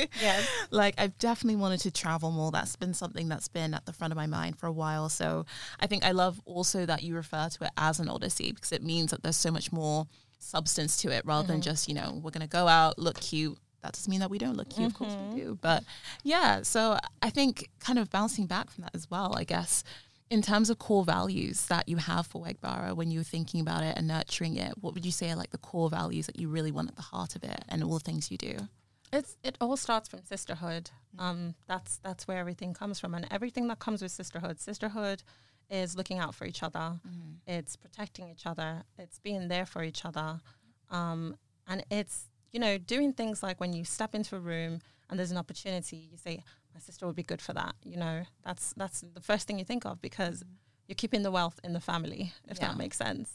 Yes. 0.21 0.47
like 0.71 0.95
I've 0.97 1.18
definitely 1.18 1.57
wanted 1.57 1.81
to 1.81 1.92
travel 1.92 2.31
more. 2.31 2.51
That's 2.51 2.75
been 2.75 2.94
something 2.94 3.27
that's 3.27 3.47
been 3.47 3.74
at 3.74 3.86
the 3.86 3.94
front 3.94 4.12
of 4.12 4.18
my 4.18 4.27
mind 4.27 4.57
for 4.57 4.68
a 4.68 4.71
while. 4.71 5.09
So 5.09 5.45
I 5.80 5.88
think 5.88 6.06
I 6.06 6.12
love 6.12 6.42
also 6.45 6.86
that 6.86 7.03
you 7.03 7.15
refer 7.15 7.50
to 7.50 7.65
it 7.65 7.71
as 7.77 8.00
an 8.00 8.09
odyssey 8.09 8.51
because 8.53 8.71
it 8.71 8.81
means 8.81 9.12
that 9.12 9.24
there's 9.24 9.36
so 9.36 9.51
much 9.51 9.71
more 9.71 10.07
substance 10.39 10.97
to 10.97 11.12
it 11.12 11.25
rather 11.25 11.47
than 11.47 11.57
mm-hmm. 11.57 11.63
just, 11.63 11.88
you 11.88 11.95
know, 11.95 12.19
we're 12.24 12.31
gonna 12.31 12.47
go 12.47 12.68
out, 12.68 12.97
look 12.97 13.19
cute. 13.19 13.57
That 13.83 13.94
doesn't 13.94 14.09
mean 14.09 14.21
that 14.21 14.31
we 14.31 14.39
don't 14.39 14.57
look 14.57 14.69
cute, 14.69 14.88
of 14.88 14.94
course 14.95 15.12
we 15.12 15.18
mm-hmm. 15.18 15.38
do. 15.38 15.59
But 15.62 15.83
yeah, 16.24 16.63
so 16.63 16.97
I 17.21 17.30
think 17.30 17.69
kind 17.80 18.00
of 18.00 18.09
bouncing 18.09 18.47
back 18.47 18.71
from 18.71 18.83
that 18.83 18.95
as 18.95 19.12
well, 19.12 19.36
I 19.38 19.44
guess, 19.44 19.83
in 20.30 20.42
terms 20.42 20.69
of 20.69 20.80
core 20.80 21.06
values 21.06 21.68
that 21.68 21.88
you 21.88 21.98
have 21.98 22.25
for 22.25 22.44
Wegbara 22.44 22.95
when 22.95 23.12
you 23.12 23.19
were 23.19 23.24
thinking 23.25 23.60
about 23.60 23.83
it 23.83 23.95
and 23.98 24.07
nurturing 24.07 24.56
it, 24.57 24.74
what 24.81 24.94
would 24.94 25.06
you 25.06 25.12
say 25.12 25.31
are 25.31 25.36
like 25.36 25.51
the 25.51 25.57
core 25.57 25.89
values 25.89 26.25
that 26.25 26.39
you 26.39 26.50
really 26.50 26.72
want 26.72 26.89
at 26.89 26.95
the 26.95 27.01
heart 27.01 27.36
of 27.36 27.44
it 27.44 27.63
and 27.69 27.83
all 27.83 27.94
the 27.94 28.00
things 28.00 28.31
you 28.31 28.38
do? 28.38 28.57
It's 29.14 29.38
it 29.44 29.57
all 29.61 29.78
starts 29.78 30.09
from 30.09 30.23
sisterhood. 30.23 30.90
Um, 31.19 31.56
that's 31.68 31.97
that's 31.97 32.28
where 32.28 32.38
everything 32.38 32.73
comes 32.73 32.99
from, 32.99 33.14
and 33.14 33.28
everything 33.30 33.68
that 33.68 33.80
comes 33.80 34.02
with 34.02 34.11
sisterhood. 34.11 34.59
Sisterhood 34.59 35.23
is 35.69 35.95
looking 35.95 36.18
out 36.19 36.33
for 36.35 36.45
each 36.45 36.64
other. 36.64 36.99
It's 37.47 37.76
protecting 37.76 38.30
each 38.30 38.45
other. 38.45 38.83
It's 38.97 39.19
being 39.19 39.47
there 39.47 39.66
for 39.66 39.83
each 39.83 40.06
other, 40.06 40.42
um, 40.90 41.38
and 41.68 41.85
it's 41.92 42.26
you 42.52 42.59
know 42.59 42.78
doing 42.78 43.14
things 43.14 43.44
like 43.44 43.59
when 43.59 43.73
you 43.73 43.85
step 43.85 44.16
into 44.16 44.35
a 44.35 44.40
room 44.40 44.81
and 45.09 45.19
there's 45.19 45.31
an 45.31 45.38
opportunity, 45.38 46.09
you 46.11 46.18
say, 46.18 46.44
"My 46.75 46.79
sister 46.81 47.07
would 47.07 47.15
be 47.15 47.23
good 47.23 47.41
for 47.41 47.53
that." 47.53 47.73
You 47.83 47.97
know, 47.97 48.23
that's 48.44 48.73
that's 48.77 49.01
the 49.01 49.21
first 49.21 49.47
thing 49.47 49.57
you 49.57 49.65
think 49.65 49.85
of 49.85 49.99
because 50.01 50.44
you're 50.87 50.95
keeping 51.03 51.23
the 51.23 51.31
wealth 51.31 51.59
in 51.63 51.73
the 51.73 51.79
family, 51.79 52.33
if 52.47 52.57
Yeah. 52.59 52.67
that 52.67 52.77
makes 52.77 52.97
sense. 52.97 53.33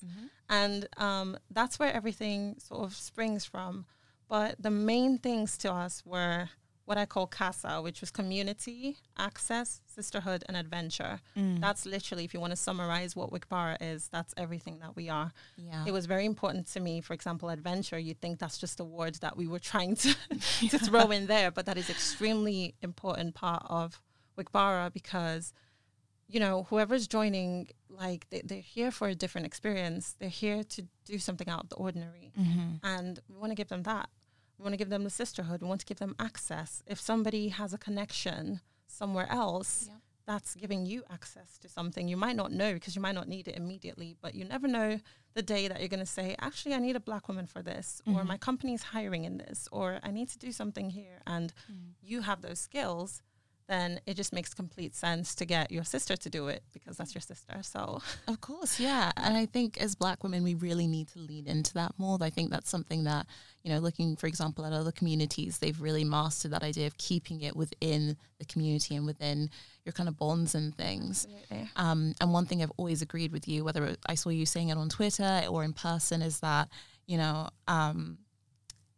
And 0.49 0.87
um, 0.99 1.37
that's 1.50 1.78
where 1.80 1.92
everything 1.92 2.56
sort 2.61 2.82
of 2.85 2.94
springs 2.94 3.44
from. 3.44 3.87
But 4.28 4.62
the 4.62 4.70
main 4.70 5.18
things 5.18 5.59
to 5.59 5.73
us 5.73 6.06
were 6.06 6.50
what 6.85 6.99
I 6.99 7.07
call 7.07 7.27
CASA, 7.27 7.81
which 7.83 8.01
was 8.01 8.11
community, 8.11 8.97
access, 9.17 9.81
sisterhood, 9.87 10.45
and 10.49 10.57
adventure. 10.57 11.21
That's 11.61 11.87
literally, 11.87 12.25
if 12.25 12.35
you 12.35 12.41
want 12.41 12.51
to 12.51 12.57
summarize 12.57 13.15
what 13.15 13.31
Weg 13.31 13.47
Bara 13.49 13.77
is, 13.81 14.09
that's 14.09 14.35
everything 14.37 14.79
that 14.81 14.97
we 14.97 15.09
are. 15.09 15.33
Yeah. 15.57 15.85
It 15.87 15.93
was 15.93 16.07
very 16.07 16.25
important 16.25 16.67
to 16.69 16.81
me, 16.81 17.01
for 17.01 17.15
example, 17.15 17.49
adventure. 17.49 17.99
You 17.99 18.15
think 18.15 18.39
that's 18.39 18.59
just 18.59 18.81
a 18.81 18.85
word 18.85 19.15
that 19.17 19.37
we 19.37 19.47
were 19.47 19.59
trying 19.59 19.95
to, 19.97 20.15
to 20.69 20.79
throw 20.79 21.11
in 21.11 21.27
there, 21.27 21.51
but 21.51 21.67
that 21.67 21.77
is 21.77 21.91
extremely 21.91 22.75
important 22.83 23.35
part 23.35 23.65
of 23.69 24.01
Weg 24.37 24.51
Bara 24.51 24.91
because 24.93 25.53
you 26.31 26.39
know, 26.39 26.67
whoever's 26.71 27.09
joining, 27.09 27.69
like 27.89 28.27
they, 28.31 28.41
they're 28.45 28.61
here 28.61 28.93
for 28.93 29.09
a 29.09 29.15
different 29.15 29.47
experience. 29.47 30.15
They're 30.19 30.29
here 30.29 30.63
to 30.63 30.87
do 31.05 31.19
something 31.19 31.49
out 31.49 31.65
of 31.65 31.69
the 31.71 31.75
ordinary. 31.75 32.33
Mm-hmm. 32.39 32.85
And 32.85 33.19
we 33.29 33.37
want 33.37 33.51
to 33.51 33.57
give 33.57 33.69
them 33.69 33.83
that. 33.83 34.09
We 34.61 34.64
want 34.64 34.75
to 34.75 34.76
give 34.76 34.90
them 34.90 35.05
the 35.05 35.11
sisterhood. 35.11 35.62
We 35.62 35.69
want 35.69 35.81
to 35.81 35.87
give 35.87 36.00
them 36.00 36.14
access. 36.19 36.83
If 36.87 37.00
somebody 37.00 37.49
has 37.49 37.73
a 37.73 37.79
connection 37.79 38.61
somewhere 38.87 39.26
else, 39.31 39.87
Yeah. 39.88 39.97
that's 40.26 40.55
giving 40.55 40.85
you 40.85 41.02
access 41.09 41.57
to 41.59 41.69
something. 41.69 42.09
You 42.09 42.19
might 42.19 42.37
not 42.37 42.52
know 42.52 42.75
because 42.75 42.95
you 42.95 43.00
might 43.00 43.14
not 43.14 43.26
need 43.26 43.49
it 43.49 43.57
immediately, 43.57 44.19
but 44.21 44.35
you 44.35 44.45
never 44.45 44.69
know 44.69 45.00
the 45.33 45.43
day 45.43 45.67
that 45.67 45.81
you're 45.81 45.88
going 45.88 46.00
to 46.00 46.05
say, 46.07 46.37
actually, 46.40 46.75
I 46.75 46.79
need 46.79 46.95
a 46.95 47.00
black 47.00 47.26
woman 47.26 47.47
for 47.47 47.62
this, 47.62 48.02
or 48.07 48.12
mm-hmm. 48.12 48.29
my 48.29 48.37
company's 48.37 48.83
hiring 48.83 49.25
in 49.25 49.38
this, 49.38 49.67
or 49.73 49.99
I 50.02 50.11
need 50.11 50.29
to 50.29 50.38
do 50.38 50.52
something 50.52 50.90
here. 50.90 51.23
And 51.26 51.55
mm. 51.73 51.95
you 52.02 52.21
have 52.21 52.43
those 52.43 52.59
skills 52.61 53.23
then 53.71 54.00
it 54.05 54.15
just 54.15 54.33
makes 54.33 54.53
complete 54.53 54.97
sense 54.97 55.35
to 55.37 55.45
get 55.45 55.71
your 55.71 55.85
sister 55.85 56.17
to 56.17 56.29
do 56.29 56.49
it 56.49 56.65
because 56.73 56.97
that's 56.97 57.15
your 57.15 57.23
sister. 57.23 57.62
So, 57.62 58.03
of 58.27 58.41
course, 58.41 58.81
yeah. 58.81 59.12
And 59.17 59.37
I 59.37 59.47
think 59.47 59.81
as 59.81 59.95
black 59.95 60.25
women, 60.25 60.43
we 60.43 60.55
really 60.55 60.89
need 60.89 61.07
to 61.09 61.21
lean 61.21 61.47
into 61.47 61.73
that 61.75 61.93
more. 61.97 62.19
I 62.21 62.31
think 62.31 62.50
that's 62.50 62.69
something 62.69 63.05
that, 63.05 63.27
you 63.62 63.73
know, 63.73 63.79
looking, 63.79 64.17
for 64.17 64.27
example, 64.27 64.67
at 64.67 64.73
other 64.73 64.91
communities, 64.91 65.59
they've 65.59 65.81
really 65.81 66.03
mastered 66.03 66.50
that 66.50 66.65
idea 66.65 66.89
of 66.89 66.99
keeping 66.99 67.43
it 67.43 67.55
within 67.55 68.17
the 68.41 68.45
community 68.45 68.97
and 68.97 69.07
within 69.07 69.49
your 69.85 69.93
kind 69.93 70.09
of 70.09 70.19
bonds 70.19 70.57
and 70.57 70.75
things. 70.75 71.29
Um, 71.77 72.15
and 72.21 72.33
one 72.33 72.47
thing 72.47 72.65
I've 72.65 72.73
always 72.77 73.03
agreed 73.03 73.31
with 73.31 73.47
you, 73.47 73.62
whether 73.62 73.95
I 74.05 74.17
saw 74.17 74.31
you 74.31 74.47
saying 74.47 74.71
it 74.71 74.79
on 74.79 74.89
Twitter 74.89 75.45
or 75.49 75.62
in 75.62 75.75
person, 75.75 76.23
is 76.23 76.41
that, 76.41 76.69
you 77.07 77.19
know, 77.19 77.49
um, 77.69 78.19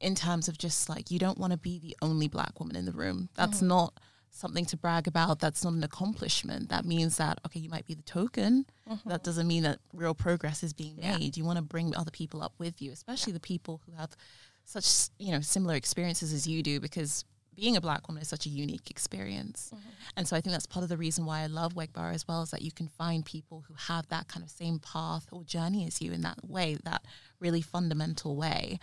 in 0.01 0.15
terms 0.15 0.49
of 0.49 0.57
just 0.57 0.89
like, 0.89 1.11
you 1.11 1.19
don't 1.19 1.37
want 1.37 1.53
to 1.53 1.59
be 1.59 1.79
the 1.79 1.95
only 2.01 2.27
black 2.27 2.59
woman 2.59 2.75
in 2.75 2.87
the 2.87 2.93
room. 2.93 3.29
That's 3.37 3.59
mm-hmm. 3.59 3.69
not 3.69 4.01
something 4.35 4.65
to 4.65 4.77
brag 4.79 5.07
about 5.07 5.39
that's 5.41 5.63
not 5.63 5.75
an 5.75 5.85
accomplishment 5.85 6.71
that 6.71 6.87
means 6.87 7.19
that 7.19 7.39
okay 7.47 7.61
you 7.61 7.69
might 7.69 7.87
be 7.87 7.95
the 7.95 8.03
token 8.03 8.65
mm-hmm. 8.91 9.09
that 9.09 9.23
doesn't 9.23 9.47
mean 9.47 9.63
that 9.63 9.79
real 9.93 10.15
progress 10.15 10.63
is 10.63 10.73
being 10.73 10.97
yeah. 10.99 11.19
made 11.19 11.37
you 11.37 11.45
want 11.45 11.57
to 11.57 11.63
bring 11.63 11.95
other 11.95 12.11
people 12.11 12.43
up 12.43 12.55
with 12.59 12.81
you 12.81 12.91
especially 12.91 13.33
yeah. 13.33 13.37
the 13.37 13.41
people 13.41 13.81
who 13.87 13.93
have 13.93 14.17
such 14.65 15.11
you 15.19 15.31
know 15.31 15.41
similar 15.41 15.75
experiences 15.75 16.33
as 16.33 16.47
you 16.47 16.63
do 16.63 16.81
because 16.81 17.25
being 17.55 17.77
a 17.77 17.81
black 17.83 18.09
woman 18.09 18.23
is 18.23 18.29
such 18.29 18.47
a 18.47 18.49
unique 18.49 18.91
experience 18.91 19.71
mm-hmm. 19.75 19.89
and 20.17 20.27
so 20.27 20.35
i 20.35 20.41
think 20.41 20.53
that's 20.53 20.67
part 20.67 20.83
of 20.83 20.89
the 20.89 20.97
reason 20.97 21.27
why 21.27 21.41
i 21.41 21.47
love 21.47 21.75
Wegbara 21.75 22.15
as 22.15 22.27
well 22.27 22.43
is 22.43 22.51
that 22.53 22.63
you 22.63 22.73
can 22.73 22.89
find 22.89 23.27
people 23.27 23.65
who 23.69 23.75
have 23.75 24.09
that 24.09 24.29
kind 24.29 24.43
of 24.43 24.51
same 24.51 24.79
path 24.79 25.27
or 25.31 25.45
journey 25.45 25.87
as 25.87 26.01
you 26.01 26.11
in 26.11 26.23
that 26.23 26.39
way 26.43 26.79
that 26.85 27.03
really 27.39 27.61
fundamental 27.61 28.35
way 28.35 28.79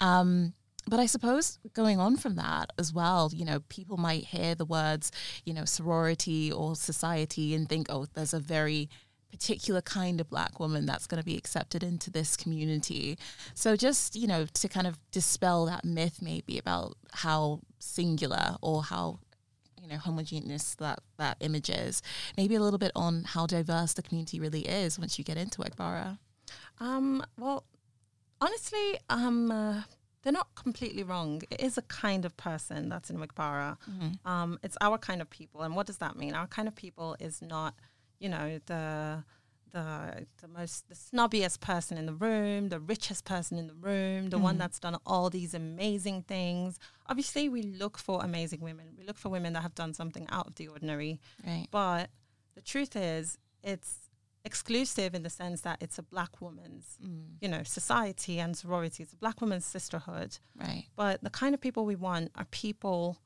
um, 0.00 0.52
but 0.86 0.98
I 0.98 1.06
suppose 1.06 1.58
going 1.74 2.00
on 2.00 2.16
from 2.16 2.36
that 2.36 2.70
as 2.78 2.92
well, 2.92 3.30
you 3.32 3.44
know, 3.44 3.60
people 3.68 3.96
might 3.96 4.24
hear 4.24 4.54
the 4.54 4.64
words, 4.64 5.12
you 5.44 5.54
know, 5.54 5.64
sorority 5.64 6.50
or 6.50 6.74
society 6.74 7.54
and 7.54 7.68
think, 7.68 7.86
oh, 7.88 8.06
there's 8.14 8.34
a 8.34 8.40
very 8.40 8.88
particular 9.30 9.80
kind 9.80 10.20
of 10.20 10.28
black 10.28 10.60
woman 10.60 10.84
that's 10.84 11.06
going 11.06 11.20
to 11.20 11.24
be 11.24 11.36
accepted 11.36 11.82
into 11.82 12.10
this 12.10 12.36
community. 12.36 13.16
So 13.54 13.76
just, 13.76 14.14
you 14.14 14.26
know, 14.26 14.44
to 14.44 14.68
kind 14.68 14.86
of 14.86 14.98
dispel 15.10 15.66
that 15.66 15.84
myth 15.84 16.18
maybe 16.20 16.58
about 16.58 16.96
how 17.12 17.60
singular 17.78 18.56
or 18.60 18.82
how 18.82 19.18
you 19.80 19.88
know 19.88 19.96
homogeneous 19.96 20.76
that 20.76 21.00
that 21.18 21.36
image 21.40 21.68
is 21.68 22.02
maybe 22.36 22.54
a 22.54 22.60
little 22.60 22.78
bit 22.78 22.92
on 22.94 23.24
how 23.24 23.46
diverse 23.46 23.94
the 23.94 24.02
community 24.02 24.38
really 24.38 24.60
is 24.60 24.96
once 24.96 25.18
you 25.18 25.24
get 25.24 25.36
into 25.36 25.60
Wegbara. 25.60 26.18
Um, 26.78 27.24
well 27.36 27.64
honestly 28.40 28.98
um 29.10 29.50
uh, 29.50 29.82
they're 30.22 30.32
not 30.32 30.54
completely 30.54 31.02
wrong. 31.02 31.42
It 31.50 31.60
is 31.60 31.78
a 31.78 31.82
kind 31.82 32.24
of 32.24 32.36
person 32.36 32.88
that's 32.88 33.10
in 33.10 33.18
Wegbara. 33.18 33.76
Mm-hmm. 33.90 34.28
Um, 34.28 34.58
it's 34.62 34.76
our 34.80 34.98
kind 34.98 35.20
of 35.20 35.28
people. 35.30 35.62
And 35.62 35.74
what 35.74 35.86
does 35.86 35.98
that 35.98 36.16
mean? 36.16 36.34
Our 36.34 36.46
kind 36.46 36.68
of 36.68 36.74
people 36.74 37.16
is 37.18 37.42
not, 37.42 37.74
you 38.18 38.28
know, 38.28 38.60
the 38.66 39.24
the 39.72 40.26
the 40.40 40.48
most 40.48 40.88
the 40.88 40.94
snobbiest 40.94 41.60
person 41.60 41.96
in 41.96 42.06
the 42.06 42.12
room, 42.12 42.68
the 42.68 42.78
richest 42.78 43.24
person 43.24 43.58
in 43.58 43.66
the 43.66 43.74
room, 43.74 44.28
the 44.28 44.36
mm-hmm. 44.36 44.44
one 44.44 44.58
that's 44.58 44.78
done 44.78 44.96
all 45.06 45.30
these 45.30 45.54
amazing 45.54 46.22
things. 46.22 46.78
Obviously, 47.08 47.48
we 47.48 47.62
look 47.62 47.98
for 47.98 48.22
amazing 48.22 48.60
women. 48.60 48.94
We 48.96 49.04
look 49.04 49.18
for 49.18 49.28
women 49.28 49.54
that 49.54 49.62
have 49.62 49.74
done 49.74 49.94
something 49.94 50.26
out 50.30 50.46
of 50.46 50.54
the 50.54 50.68
ordinary. 50.68 51.20
Right. 51.44 51.66
But 51.70 52.10
the 52.54 52.60
truth 52.60 52.94
is, 52.96 53.38
it's 53.64 54.10
exclusive 54.44 55.14
in 55.14 55.22
the 55.22 55.30
sense 55.30 55.60
that 55.62 55.78
it's 55.80 55.98
a 55.98 56.02
black 56.02 56.40
woman's, 56.40 56.98
mm. 57.04 57.22
you 57.40 57.48
know, 57.48 57.62
society 57.62 58.40
and 58.40 58.56
sorority. 58.56 59.02
It's 59.02 59.12
a 59.12 59.16
black 59.16 59.40
woman's 59.40 59.64
sisterhood. 59.64 60.38
Right. 60.56 60.86
But 60.96 61.22
the 61.22 61.30
kind 61.30 61.54
of 61.54 61.60
people 61.60 61.84
we 61.84 61.96
want 61.96 62.30
are 62.36 62.44
people 62.46 63.18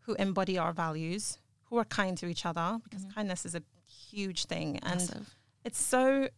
who 0.00 0.14
embody 0.14 0.58
our 0.58 0.72
values, 0.72 1.38
who 1.64 1.76
are 1.78 1.84
kind 1.84 2.16
to 2.18 2.26
each 2.26 2.44
other, 2.46 2.78
because 2.84 3.02
mm-hmm. 3.02 3.14
kindness 3.14 3.44
is 3.46 3.54
a 3.54 3.62
huge 4.10 4.46
thing. 4.46 4.80
Massive. 4.82 5.16
And 5.16 5.26
it's 5.64 5.80
so, 5.80 6.28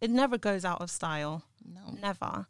it 0.00 0.10
never 0.10 0.38
goes 0.38 0.64
out 0.64 0.80
of 0.80 0.90
style. 0.90 1.44
No. 1.64 1.96
Never. 2.00 2.46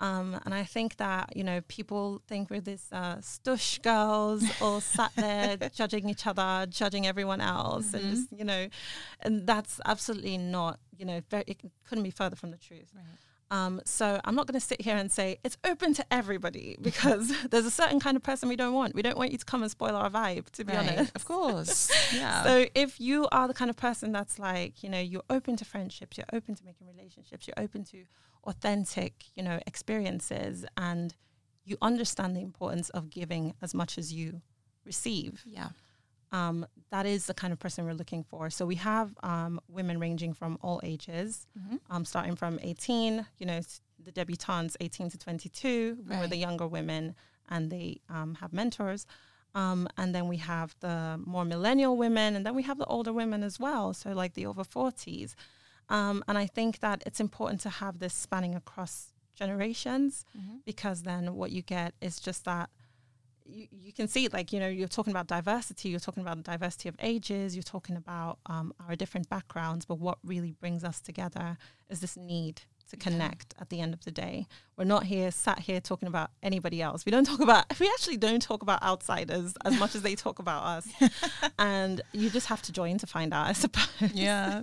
Um, 0.00 0.40
and 0.44 0.54
I 0.54 0.64
think 0.64 0.96
that, 0.96 1.36
you 1.36 1.44
know, 1.44 1.60
people 1.68 2.22
think 2.26 2.50
we're 2.50 2.62
these 2.62 2.88
uh, 2.90 3.16
stush 3.16 3.80
girls 3.82 4.44
all 4.60 4.80
sat 4.80 5.12
there 5.14 5.56
judging 5.74 6.08
each 6.08 6.26
other, 6.26 6.66
judging 6.70 7.06
everyone 7.06 7.42
else. 7.42 7.88
Mm-hmm. 7.88 7.96
And 7.96 8.16
just, 8.16 8.28
you 8.32 8.44
know, 8.44 8.68
and 9.20 9.46
that's 9.46 9.78
absolutely 9.84 10.38
not, 10.38 10.80
you 10.96 11.04
know, 11.04 11.20
very, 11.30 11.44
it 11.46 11.60
couldn't 11.86 12.04
be 12.04 12.10
further 12.10 12.36
from 12.36 12.50
the 12.50 12.56
truth. 12.56 12.90
Right. 12.94 13.04
Um, 13.52 13.80
so 13.84 14.20
I'm 14.24 14.36
not 14.36 14.46
going 14.46 14.58
to 14.58 14.64
sit 14.64 14.80
here 14.80 14.96
and 14.96 15.10
say 15.10 15.38
it's 15.42 15.58
open 15.64 15.92
to 15.94 16.06
everybody 16.10 16.76
because 16.82 17.32
there's 17.50 17.66
a 17.66 17.70
certain 17.70 18.00
kind 18.00 18.16
of 18.16 18.22
person 18.22 18.48
we 18.48 18.56
don't 18.56 18.72
want. 18.72 18.94
We 18.94 19.02
don't 19.02 19.18
want 19.18 19.32
you 19.32 19.38
to 19.38 19.44
come 19.44 19.62
and 19.62 19.70
spoil 19.70 19.96
our 19.96 20.08
vibe, 20.08 20.50
to 20.50 20.64
be 20.64 20.72
right. 20.72 20.92
honest. 20.92 21.16
Of 21.16 21.24
course. 21.24 21.90
yeah. 22.14 22.44
So 22.44 22.66
if 22.74 23.00
you 23.00 23.28
are 23.32 23.48
the 23.48 23.54
kind 23.54 23.68
of 23.68 23.76
person 23.76 24.12
that's 24.12 24.38
like, 24.38 24.82
you 24.82 24.88
know, 24.88 25.00
you're 25.00 25.24
open 25.28 25.56
to 25.56 25.64
friendships, 25.64 26.16
you're 26.16 26.26
open 26.32 26.54
to 26.54 26.64
making 26.64 26.86
relationships, 26.86 27.46
you're 27.46 27.62
open 27.62 27.84
to 27.86 28.04
authentic, 28.44 29.24
you 29.34 29.42
know, 29.42 29.60
experiences 29.66 30.64
and 30.76 31.14
you 31.64 31.76
understand 31.82 32.36
the 32.36 32.40
importance 32.40 32.90
of 32.90 33.10
giving 33.10 33.54
as 33.62 33.74
much 33.74 33.98
as 33.98 34.12
you 34.12 34.40
receive. 34.84 35.42
Yeah 35.46 35.70
um, 36.32 36.66
that 36.90 37.06
is 37.06 37.26
the 37.26 37.34
kind 37.34 37.52
of 37.52 37.58
person 37.58 37.84
we're 37.84 37.92
looking 37.94 38.22
for. 38.24 38.50
So 38.50 38.66
we 38.66 38.76
have 38.76 39.12
um, 39.22 39.60
women 39.68 39.98
ranging 39.98 40.32
from 40.32 40.58
all 40.62 40.80
ages, 40.82 41.46
mm-hmm. 41.58 41.76
um, 41.90 42.04
starting 42.04 42.36
from 42.36 42.58
18, 42.62 43.26
you 43.38 43.46
know, 43.46 43.60
the 44.02 44.12
debutantes 44.12 44.76
18 44.80 45.10
to 45.10 45.18
22, 45.18 45.98
right. 46.04 46.16
who 46.16 46.24
are 46.24 46.28
the 46.28 46.36
younger 46.36 46.66
women, 46.66 47.14
and 47.48 47.70
they 47.70 48.00
um, 48.08 48.36
have 48.36 48.52
mentors. 48.52 49.06
Um, 49.54 49.88
and 49.96 50.14
then 50.14 50.28
we 50.28 50.36
have 50.36 50.76
the 50.80 51.20
more 51.24 51.44
millennial 51.44 51.96
women, 51.96 52.36
and 52.36 52.46
then 52.46 52.54
we 52.54 52.62
have 52.62 52.78
the 52.78 52.86
older 52.86 53.12
women 53.12 53.42
as 53.42 53.58
well. 53.58 53.92
So, 53.92 54.12
like 54.12 54.34
the 54.34 54.46
over 54.46 54.62
40s. 54.62 55.34
Um, 55.90 56.24
and 56.28 56.38
I 56.38 56.46
think 56.46 56.80
that 56.80 57.02
it's 57.04 57.20
important 57.20 57.60
to 57.62 57.70
have 57.70 57.98
this 57.98 58.14
spanning 58.14 58.54
across 58.54 59.12
generations 59.34 60.24
mm-hmm. 60.36 60.56
because 60.64 61.02
then 61.02 61.34
what 61.34 61.50
you 61.50 61.62
get 61.62 61.94
is 62.00 62.20
just 62.20 62.44
that 62.44 62.70
you, 63.44 63.66
you 63.72 63.92
can 63.92 64.06
see 64.06 64.28
like 64.28 64.52
you 64.52 64.60
know 64.60 64.68
you're 64.68 64.86
talking 64.86 65.10
about 65.10 65.26
diversity 65.26 65.88
you're 65.88 65.98
talking 65.98 66.22
about 66.22 66.36
the 66.36 66.42
diversity 66.42 66.88
of 66.88 66.94
ages 67.00 67.56
you're 67.56 67.62
talking 67.62 67.96
about 67.96 68.38
um, 68.46 68.72
our 68.86 68.94
different 68.94 69.28
backgrounds 69.28 69.86
but 69.86 69.98
what 69.98 70.18
really 70.22 70.52
brings 70.52 70.84
us 70.84 71.00
together 71.00 71.56
is 71.88 72.00
this 72.00 72.16
need 72.16 72.62
to 72.90 72.96
connect 72.96 73.54
yeah. 73.56 73.62
at 73.62 73.70
the 73.70 73.80
end 73.80 73.94
of 73.94 74.04
the 74.04 74.10
day. 74.10 74.46
We're 74.80 74.86
not 74.86 75.04
here 75.04 75.30
sat 75.30 75.58
here 75.58 75.78
talking 75.78 76.08
about 76.08 76.30
anybody 76.42 76.80
else. 76.80 77.04
We 77.04 77.12
don't 77.12 77.26
talk 77.26 77.40
about 77.40 77.78
we 77.78 77.86
actually 77.88 78.16
don't 78.16 78.40
talk 78.40 78.62
about 78.62 78.82
outsiders 78.82 79.52
as 79.62 79.78
much 79.78 79.94
as 79.94 80.00
they 80.00 80.14
talk 80.14 80.38
about 80.38 80.62
us. 80.62 80.88
and 81.58 82.00
you 82.12 82.30
just 82.30 82.46
have 82.46 82.62
to 82.62 82.72
join 82.72 82.96
to 82.96 83.06
find 83.06 83.34
out, 83.34 83.46
I 83.46 83.52
suppose. 83.52 84.10
Yeah. 84.14 84.62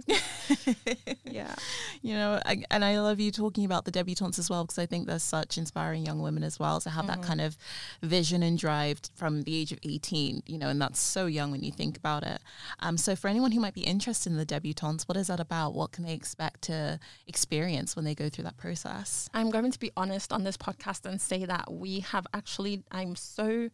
yeah. 1.23 1.53
You 2.01 2.15
know, 2.15 2.41
I, 2.47 2.63
and 2.71 2.83
I 2.83 2.99
love 2.99 3.19
you 3.19 3.29
talking 3.29 3.63
about 3.63 3.85
the 3.85 3.91
debutantes 3.91 4.39
as 4.39 4.49
well 4.49 4.63
because 4.63 4.79
I 4.79 4.87
think 4.87 5.05
there's 5.05 5.21
such 5.21 5.55
inspiring 5.55 6.03
young 6.03 6.19
women 6.19 6.41
as 6.41 6.57
well 6.57 6.81
to 6.81 6.89
have 6.89 7.05
mm-hmm. 7.05 7.21
that 7.21 7.27
kind 7.27 7.39
of 7.39 7.55
vision 8.01 8.41
and 8.41 8.57
drive 8.57 9.01
from 9.13 9.43
the 9.43 9.55
age 9.55 9.71
of 9.71 9.77
18, 9.83 10.41
you 10.47 10.57
know, 10.57 10.69
and 10.69 10.81
that's 10.81 10.99
so 10.99 11.27
young 11.27 11.51
when 11.51 11.61
you 11.61 11.71
think 11.71 11.95
about 11.95 12.23
it. 12.23 12.41
Um, 12.79 12.97
so 12.97 13.15
for 13.15 13.27
anyone 13.27 13.51
who 13.51 13.59
might 13.59 13.75
be 13.75 13.81
interested 13.81 14.31
in 14.31 14.39
the 14.39 14.47
debutantes, 14.47 15.07
what 15.07 15.15
is 15.15 15.27
that 15.27 15.39
about? 15.39 15.75
What 15.75 15.91
can 15.91 16.05
they 16.05 16.13
expect 16.13 16.63
to 16.63 16.99
experience 17.27 17.95
when 17.95 18.03
they 18.03 18.15
go 18.15 18.29
through 18.29 18.45
that 18.45 18.57
process? 18.57 19.29
I'm 19.31 19.51
going 19.51 19.71
to 19.71 19.79
be 19.79 19.91
honest 19.95 20.06
on 20.29 20.43
this 20.43 20.57
podcast 20.57 21.05
and 21.05 21.19
say 21.21 21.45
that 21.45 21.71
we 21.71 22.01
have 22.01 22.27
actually, 22.33 22.83
I'm 22.91 23.15
so 23.15 23.69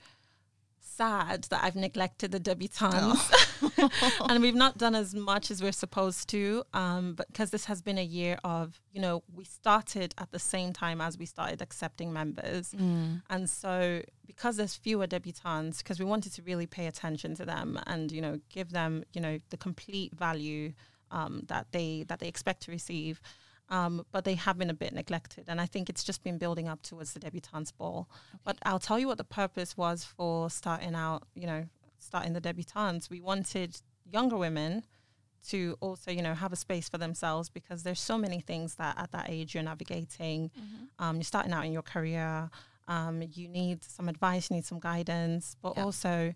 sad 0.96 1.46
that 1.46 1.64
I've 1.64 1.76
neglected 1.76 2.32
the 2.32 2.40
debutantes 2.40 3.32
oh. 3.62 3.90
and 4.30 4.42
we've 4.42 4.56
not 4.56 4.78
done 4.78 4.96
as 4.96 5.16
much 5.16 5.50
as 5.50 5.62
we're 5.64 5.72
supposed 5.72 6.30
to. 6.30 6.64
Um, 6.74 7.16
but 7.16 7.28
because 7.28 7.50
this 7.50 7.66
has 7.66 7.82
been 7.82 7.98
a 7.98 8.04
year 8.04 8.38
of, 8.44 8.80
you 8.92 9.02
know, 9.02 9.24
we 9.34 9.46
started 9.46 10.14
at 10.18 10.32
the 10.32 10.40
same 10.40 10.74
time 10.74 11.02
as 11.02 11.18
we 11.18 11.26
started 11.26 11.62
accepting 11.62 12.14
members. 12.14 12.72
Mm. 12.72 13.22
And 13.30 13.50
so 13.50 14.02
because 14.28 14.58
there's 14.58 14.76
fewer 14.76 15.08
debutantes, 15.08 15.80
because 15.80 16.00
we 16.00 16.06
wanted 16.06 16.34
to 16.34 16.42
really 16.44 16.68
pay 16.68 16.88
attention 16.88 17.36
to 17.36 17.46
them 17.46 17.80
and, 17.88 18.12
you 18.12 18.22
know, 18.22 18.40
give 18.50 18.72
them, 18.72 19.04
you 19.14 19.22
know, 19.22 19.40
the 19.50 19.58
complete 19.58 20.14
value 20.16 20.74
um, 21.12 21.44
that 21.48 21.68
they 21.72 22.04
that 22.08 22.20
they 22.20 22.28
expect 22.28 22.64
to 22.64 22.72
receive 22.72 23.22
um, 23.74 24.06
but 24.12 24.24
they 24.24 24.36
have 24.36 24.60
been 24.60 24.70
a 24.70 24.74
bit 24.74 24.94
neglected. 24.94 25.46
And 25.48 25.60
I 25.60 25.66
think 25.66 25.90
it's 25.90 26.04
just 26.04 26.24
been 26.24 26.38
building 26.38 26.68
up 26.68 26.84
towards 26.84 27.14
the 27.14 27.20
debutantes 27.20 27.72
ball. 27.76 28.08
Okay. 28.12 28.42
But 28.46 28.58
I'll 28.64 28.78
tell 28.78 29.00
you 29.00 29.08
what 29.08 29.18
the 29.18 29.24
purpose 29.24 29.76
was 29.76 30.04
for 30.04 30.52
starting 30.52 30.94
out, 30.94 31.24
you 31.34 31.48
know, 31.48 31.66
starting 31.98 32.34
the 32.34 32.42
debutantes. 32.42 33.10
We 33.10 33.20
wanted 33.20 33.76
younger 34.06 34.38
women 34.38 34.84
to 35.48 35.76
also, 35.82 36.12
you 36.12 36.22
know, 36.22 36.36
have 36.36 36.54
a 36.54 36.56
space 36.56 36.88
for 36.88 37.00
themselves 37.00 37.50
because 37.50 37.82
there's 37.82 38.00
so 38.00 38.16
many 38.16 38.40
things 38.40 38.76
that 38.76 38.96
at 38.98 39.12
that 39.12 39.26
age 39.28 39.56
you're 39.56 39.64
navigating. 39.64 40.52
Mm-hmm. 40.52 41.04
Um, 41.04 41.16
you're 41.16 41.24
starting 41.24 41.52
out 41.52 41.66
in 41.66 41.72
your 41.72 41.82
career. 41.82 42.52
Um, 42.88 43.24
you 43.34 43.48
need 43.48 43.84
some 43.84 44.08
advice, 44.08 44.52
you 44.52 44.58
need 44.58 44.66
some 44.66 44.80
guidance, 44.80 45.56
but 45.64 45.74
yeah. 45.78 45.84
also 45.84 46.34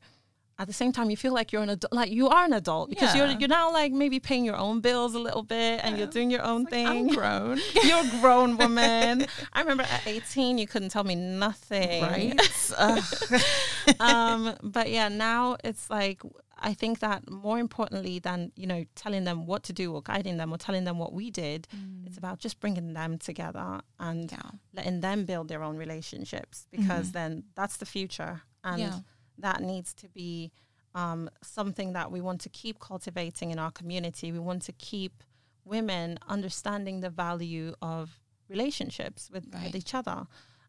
at 0.59 0.67
the 0.67 0.73
same 0.73 0.91
time 0.91 1.09
you 1.09 1.17
feel 1.17 1.33
like 1.33 1.51
you're 1.51 1.61
an 1.61 1.69
adult 1.69 1.93
like 1.93 2.11
you 2.11 2.27
are 2.27 2.45
an 2.45 2.53
adult 2.53 2.89
because 2.89 3.15
yeah. 3.15 3.25
you're 3.25 3.39
you're 3.39 3.49
now 3.49 3.71
like 3.71 3.91
maybe 3.91 4.19
paying 4.19 4.43
your 4.43 4.55
own 4.55 4.79
bills 4.79 5.13
a 5.13 5.19
little 5.19 5.43
bit 5.43 5.79
and 5.83 5.91
yeah. 5.91 5.97
you're 5.97 6.11
doing 6.11 6.31
your 6.31 6.43
own 6.43 6.61
it's 6.61 6.71
thing 6.71 6.85
like, 6.85 6.97
I'm 6.97 7.07
grown 7.07 7.59
you're 7.83 7.99
a 7.99 8.21
grown 8.21 8.57
woman 8.61 9.27
I 9.53 9.61
remember 9.61 9.83
at 9.83 10.07
18 10.07 10.57
you 10.57 10.67
couldn't 10.67 10.89
tell 10.89 11.03
me 11.03 11.15
nothing 11.15 12.01
right 12.01 12.71
um, 13.99 14.55
but 14.63 14.89
yeah 14.89 15.09
now 15.09 15.57
it's 15.63 15.89
like 15.89 16.21
I 16.59 16.73
think 16.73 16.99
that 16.99 17.29
more 17.29 17.59
importantly 17.59 18.17
than 18.17 18.51
you 18.55 18.65
know 18.65 18.85
telling 18.95 19.25
them 19.25 19.45
what 19.45 19.63
to 19.63 19.73
do 19.73 19.93
or 19.93 20.01
guiding 20.01 20.37
them 20.37 20.51
or 20.51 20.57
telling 20.57 20.85
them 20.85 20.97
what 20.97 21.13
we 21.13 21.29
did, 21.29 21.67
Mm. 21.75 22.07
it's 22.07 22.17
about 22.17 22.39
just 22.39 22.59
bringing 22.59 22.93
them 22.93 23.19
together 23.19 23.81
and 23.99 24.31
yeah. 24.31 24.49
letting 24.73 25.01
them 25.01 25.25
build 25.25 25.49
their 25.49 25.61
own 25.61 25.77
relationships 25.77 26.65
because 26.71 27.11
then 27.11 27.43
that's 27.55 27.77
the 27.77 27.85
future 27.85 28.41
and. 28.63 29.03
That 29.39 29.61
needs 29.61 29.93
to 29.95 30.07
be 30.09 30.51
um, 30.95 31.29
something 31.43 31.93
that 31.93 32.11
we 32.11 32.21
want 32.21 32.41
to 32.41 32.49
keep 32.49 32.79
cultivating 32.79 33.51
in 33.51 33.59
our 33.59 33.71
community. 33.71 34.31
We 34.31 34.39
want 34.39 34.63
to 34.63 34.71
keep 34.73 35.23
women 35.65 36.17
understanding 36.27 37.01
the 37.01 37.09
value 37.09 37.73
of 37.81 38.19
relationships 38.49 39.29
with, 39.31 39.45
Right. 39.53 39.65
with 39.65 39.75
each 39.75 39.93
other. 39.93 40.25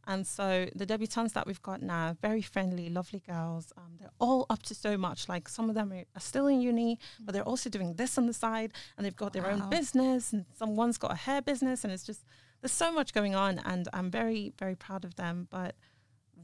And 0.06 0.26
so 0.26 0.68
the 0.74 0.86
debutantes 0.86 1.34
that 1.34 1.46
we've 1.46 1.60
got 1.62 1.82
now, 1.82 2.16
very 2.22 2.40
friendly, 2.40 2.88
lovely 2.88 3.20
girls. 3.20 3.72
Um, 3.76 3.96
they're 4.00 4.10
all 4.18 4.46
up 4.48 4.62
to 4.64 4.74
so 4.74 4.96
much. 4.96 5.28
Like 5.28 5.48
some 5.48 5.68
of 5.68 5.74
them 5.74 5.92
are, 5.92 6.04
are 6.16 6.20
still 6.20 6.46
in 6.46 6.60
uni, 6.62 6.98
but 7.20 7.32
they're 7.34 7.42
also 7.42 7.68
doing 7.68 7.94
this 7.94 8.16
on 8.16 8.26
the 8.26 8.32
side, 8.32 8.72
and 8.96 9.04
they've 9.04 9.14
got 9.14 9.34
their 9.34 9.46
own 9.46 9.68
business, 9.68 10.32
and 10.32 10.46
someone's 10.56 10.96
got 10.96 11.12
a 11.12 11.14
hair 11.26 11.42
business, 11.42 11.84
and 11.84 11.92
it's 11.92 12.04
just 12.04 12.24
there's 12.62 12.72
so 12.72 12.90
much 12.90 13.12
going 13.12 13.34
on, 13.34 13.58
and 13.66 13.86
I'm 13.92 14.10
very 14.10 14.52
very 14.58 14.74
proud 14.74 15.04
of 15.04 15.16
them. 15.16 15.46
But 15.50 15.74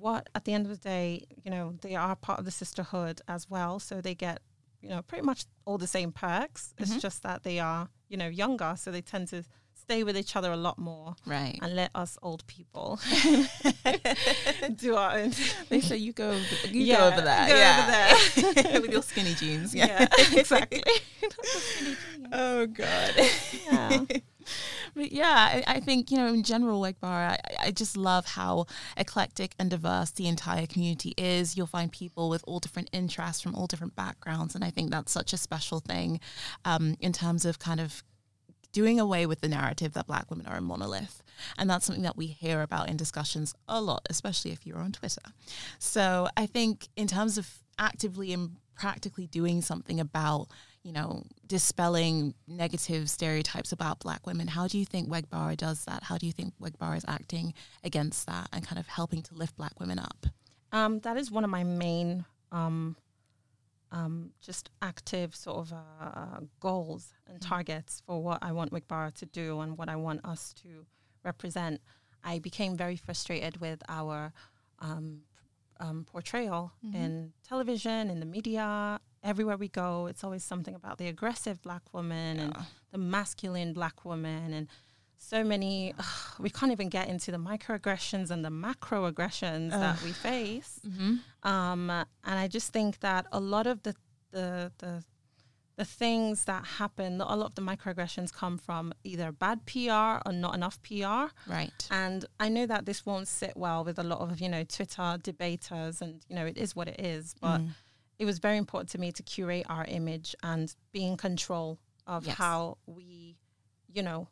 what 0.04 0.28
at 0.34 0.44
the 0.44 0.52
end 0.52 0.66
of 0.66 0.70
the 0.70 0.76
day, 0.76 1.24
you 1.44 1.50
know, 1.50 1.74
they 1.80 1.94
are 1.94 2.14
part 2.14 2.38
of 2.38 2.44
the 2.44 2.50
sisterhood 2.50 3.22
as 3.26 3.48
well, 3.48 3.78
so 3.78 4.02
they 4.02 4.14
get 4.14 4.40
you 4.82 4.90
know 4.90 5.00
pretty 5.00 5.24
much 5.24 5.46
all 5.64 5.78
the 5.78 5.86
same 5.86 6.12
perks. 6.12 6.74
It's 6.76 6.90
mm-hmm. 6.90 6.98
just 6.98 7.22
that 7.22 7.42
they 7.42 7.58
are 7.58 7.88
you 8.10 8.18
know 8.18 8.28
younger, 8.28 8.74
so 8.76 8.90
they 8.92 9.00
tend 9.00 9.28
to 9.28 9.44
stay 9.72 10.04
with 10.04 10.16
each 10.16 10.36
other 10.36 10.52
a 10.52 10.56
lot 10.56 10.78
more 10.78 11.14
Right. 11.26 11.58
and 11.60 11.74
let 11.76 11.90
us 11.94 12.16
old 12.22 12.46
people 12.46 12.98
do 14.76 14.94
our 14.94 15.18
own 15.18 15.32
They 15.68 15.80
say 15.80 15.96
you 15.98 16.12
go, 16.12 16.32
you 16.70 16.80
Yeah, 16.82 16.96
go 16.96 17.06
over 17.08 17.20
there, 17.20 17.48
go 17.48 17.52
over 17.52 17.60
yeah, 17.60 18.14
there. 18.36 18.80
with 18.82 18.90
your 18.92 19.02
skinny 19.02 19.34
jeans. 19.34 19.74
yeah, 19.74 20.06
exactly. 20.32 20.82
Oh 22.32 22.66
god. 22.66 23.12
Yeah. 23.70 24.04
But 24.94 25.12
yeah, 25.12 25.26
I, 25.26 25.64
I 25.66 25.80
think 25.80 26.10
you 26.10 26.16
know 26.16 26.28
in 26.28 26.42
general, 26.42 26.80
like 26.80 27.00
Bar, 27.00 27.30
I, 27.30 27.38
I 27.60 27.70
just 27.70 27.96
love 27.96 28.26
how 28.26 28.66
eclectic 28.96 29.54
and 29.58 29.70
diverse 29.70 30.10
the 30.10 30.28
entire 30.28 30.66
community 30.66 31.14
is. 31.16 31.56
You'll 31.56 31.66
find 31.66 31.90
people 31.90 32.28
with 32.28 32.44
all 32.46 32.60
different 32.60 32.90
interests 32.92 33.42
from 33.42 33.54
all 33.54 33.66
different 33.66 33.96
backgrounds, 33.96 34.54
and 34.54 34.64
I 34.64 34.70
think 34.70 34.90
that's 34.90 35.12
such 35.12 35.32
a 35.32 35.36
special 35.36 35.80
thing 35.80 36.20
um, 36.64 36.96
in 37.00 37.12
terms 37.12 37.44
of 37.44 37.58
kind 37.58 37.80
of 37.80 38.02
doing 38.72 38.98
away 38.98 39.24
with 39.24 39.40
the 39.40 39.48
narrative 39.48 39.92
that 39.92 40.06
Black 40.06 40.30
women 40.30 40.46
are 40.46 40.56
a 40.56 40.60
monolith, 40.60 41.22
and 41.58 41.68
that's 41.68 41.86
something 41.86 42.02
that 42.02 42.16
we 42.16 42.26
hear 42.26 42.62
about 42.62 42.88
in 42.88 42.96
discussions 42.96 43.54
a 43.68 43.80
lot, 43.80 44.06
especially 44.10 44.52
if 44.52 44.66
you're 44.66 44.78
on 44.78 44.92
Twitter. 44.92 45.22
So 45.78 46.28
I 46.36 46.46
think 46.46 46.88
in 46.96 47.06
terms 47.06 47.38
of 47.38 47.48
actively 47.78 48.32
and 48.32 48.56
practically 48.76 49.26
doing 49.26 49.62
something 49.62 50.00
about 50.00 50.48
you 50.84 50.92
know, 50.92 51.24
dispelling 51.46 52.34
negative 52.46 53.08
stereotypes 53.10 53.72
about 53.72 53.98
black 54.00 54.26
women. 54.26 54.46
How 54.48 54.68
do 54.68 54.78
you 54.78 54.84
think 54.84 55.08
Wegbara 55.08 55.56
does 55.56 55.84
that? 55.86 56.04
How 56.04 56.18
do 56.18 56.26
you 56.26 56.32
think 56.32 56.52
Wegbara 56.60 56.98
is 56.98 57.04
acting 57.08 57.54
against 57.82 58.26
that 58.26 58.48
and 58.52 58.64
kind 58.66 58.78
of 58.78 58.86
helping 58.86 59.22
to 59.22 59.34
lift 59.34 59.56
black 59.56 59.80
women 59.80 59.98
up? 59.98 60.26
Um, 60.72 61.00
that 61.00 61.16
is 61.16 61.30
one 61.30 61.42
of 61.42 61.50
my 61.50 61.64
main, 61.64 62.26
um, 62.52 62.96
um, 63.92 64.32
just 64.42 64.70
active 64.82 65.34
sort 65.34 65.56
of 65.58 65.72
uh, 65.72 66.40
goals 66.60 67.14
and 67.26 67.40
targets 67.40 68.02
for 68.06 68.22
what 68.22 68.38
I 68.42 68.52
want 68.52 68.70
Weg 68.72 68.86
Bara 68.86 69.10
to 69.12 69.26
do 69.26 69.60
and 69.60 69.78
what 69.78 69.88
I 69.88 69.96
want 69.96 70.20
us 70.24 70.52
to 70.64 70.84
represent. 71.24 71.80
I 72.22 72.40
became 72.40 72.76
very 72.76 72.96
frustrated 72.96 73.58
with 73.60 73.82
our 73.88 74.32
um, 74.80 75.22
um, 75.80 76.04
portrayal 76.04 76.72
Mhm. 76.84 76.94
in 76.94 77.32
television, 77.46 78.10
in 78.10 78.20
the 78.20 78.26
media, 78.26 79.00
everywhere 79.24 79.56
we 79.56 79.68
go. 79.68 80.06
It's 80.06 80.22
always 80.22 80.44
something 80.44 80.74
about 80.74 80.98
the 80.98 81.08
aggressive 81.08 81.60
black 81.62 81.82
woman 81.92 82.38
and 82.38 82.54
the 82.92 82.98
masculine 82.98 83.72
black 83.72 84.04
woman 84.04 84.52
and 84.52 84.68
so 85.16 85.42
many 85.42 85.94
we 86.38 86.50
can't 86.50 86.70
even 86.70 86.88
get 86.90 87.08
into 87.08 87.30
the 87.32 87.38
microaggressions 87.38 88.30
and 88.30 88.44
the 88.44 88.50
macroaggressions 88.50 89.70
that 89.70 90.02
we 90.02 90.12
face 90.12 90.80
Mm-hmm. 90.86 91.48
um, 91.48 91.90
and 91.90 92.06
i 92.24 92.46
just 92.46 92.72
think 92.72 93.00
that 93.00 93.26
a 93.32 93.40
lot 93.40 93.66
of 93.66 93.82
the 93.84 93.94
the 94.32 94.70
the 94.78 95.02
the 95.76 95.84
things 95.84 96.44
that 96.44 96.64
happen 96.64 97.20
a 97.20 97.34
lot 97.36 97.46
of 97.46 97.54
the 97.54 97.62
microaggressions 97.62 98.32
come 98.32 98.58
from 98.58 98.92
either 99.02 99.32
bad 99.32 99.64
pr 99.66 99.90
or 100.26 100.32
not 100.32 100.54
enough 100.54 100.78
pr 100.82 101.26
Right. 101.50 101.88
and 101.90 102.24
i 102.38 102.48
know 102.48 102.66
that 102.66 102.84
this 102.86 103.04
won't 103.06 103.26
sit 103.28 103.56
well 103.56 103.82
with 103.84 103.98
a 103.98 104.04
lot 104.04 104.20
of 104.20 104.40
you 104.40 104.48
know 104.48 104.62
twitter 104.64 105.18
debaters 105.22 106.00
and 106.02 106.22
you 106.28 106.36
know 106.36 106.44
it 106.46 106.56
is 106.58 106.76
what 106.76 106.88
it 106.88 107.00
is 107.00 107.34
but 107.40 107.60
Mm. 107.60 107.70
It 108.18 108.24
was 108.24 108.38
very 108.38 108.56
important 108.56 108.90
to 108.90 108.98
me 108.98 109.12
to 109.12 109.22
curate 109.22 109.66
our 109.68 109.84
image 109.86 110.34
and 110.42 110.74
be 110.92 111.04
in 111.06 111.16
control 111.16 111.78
of 112.06 112.26
Yes. 112.26 112.36
how 112.36 112.78
we, 112.86 113.36
you 113.92 114.02
know, 114.02 114.28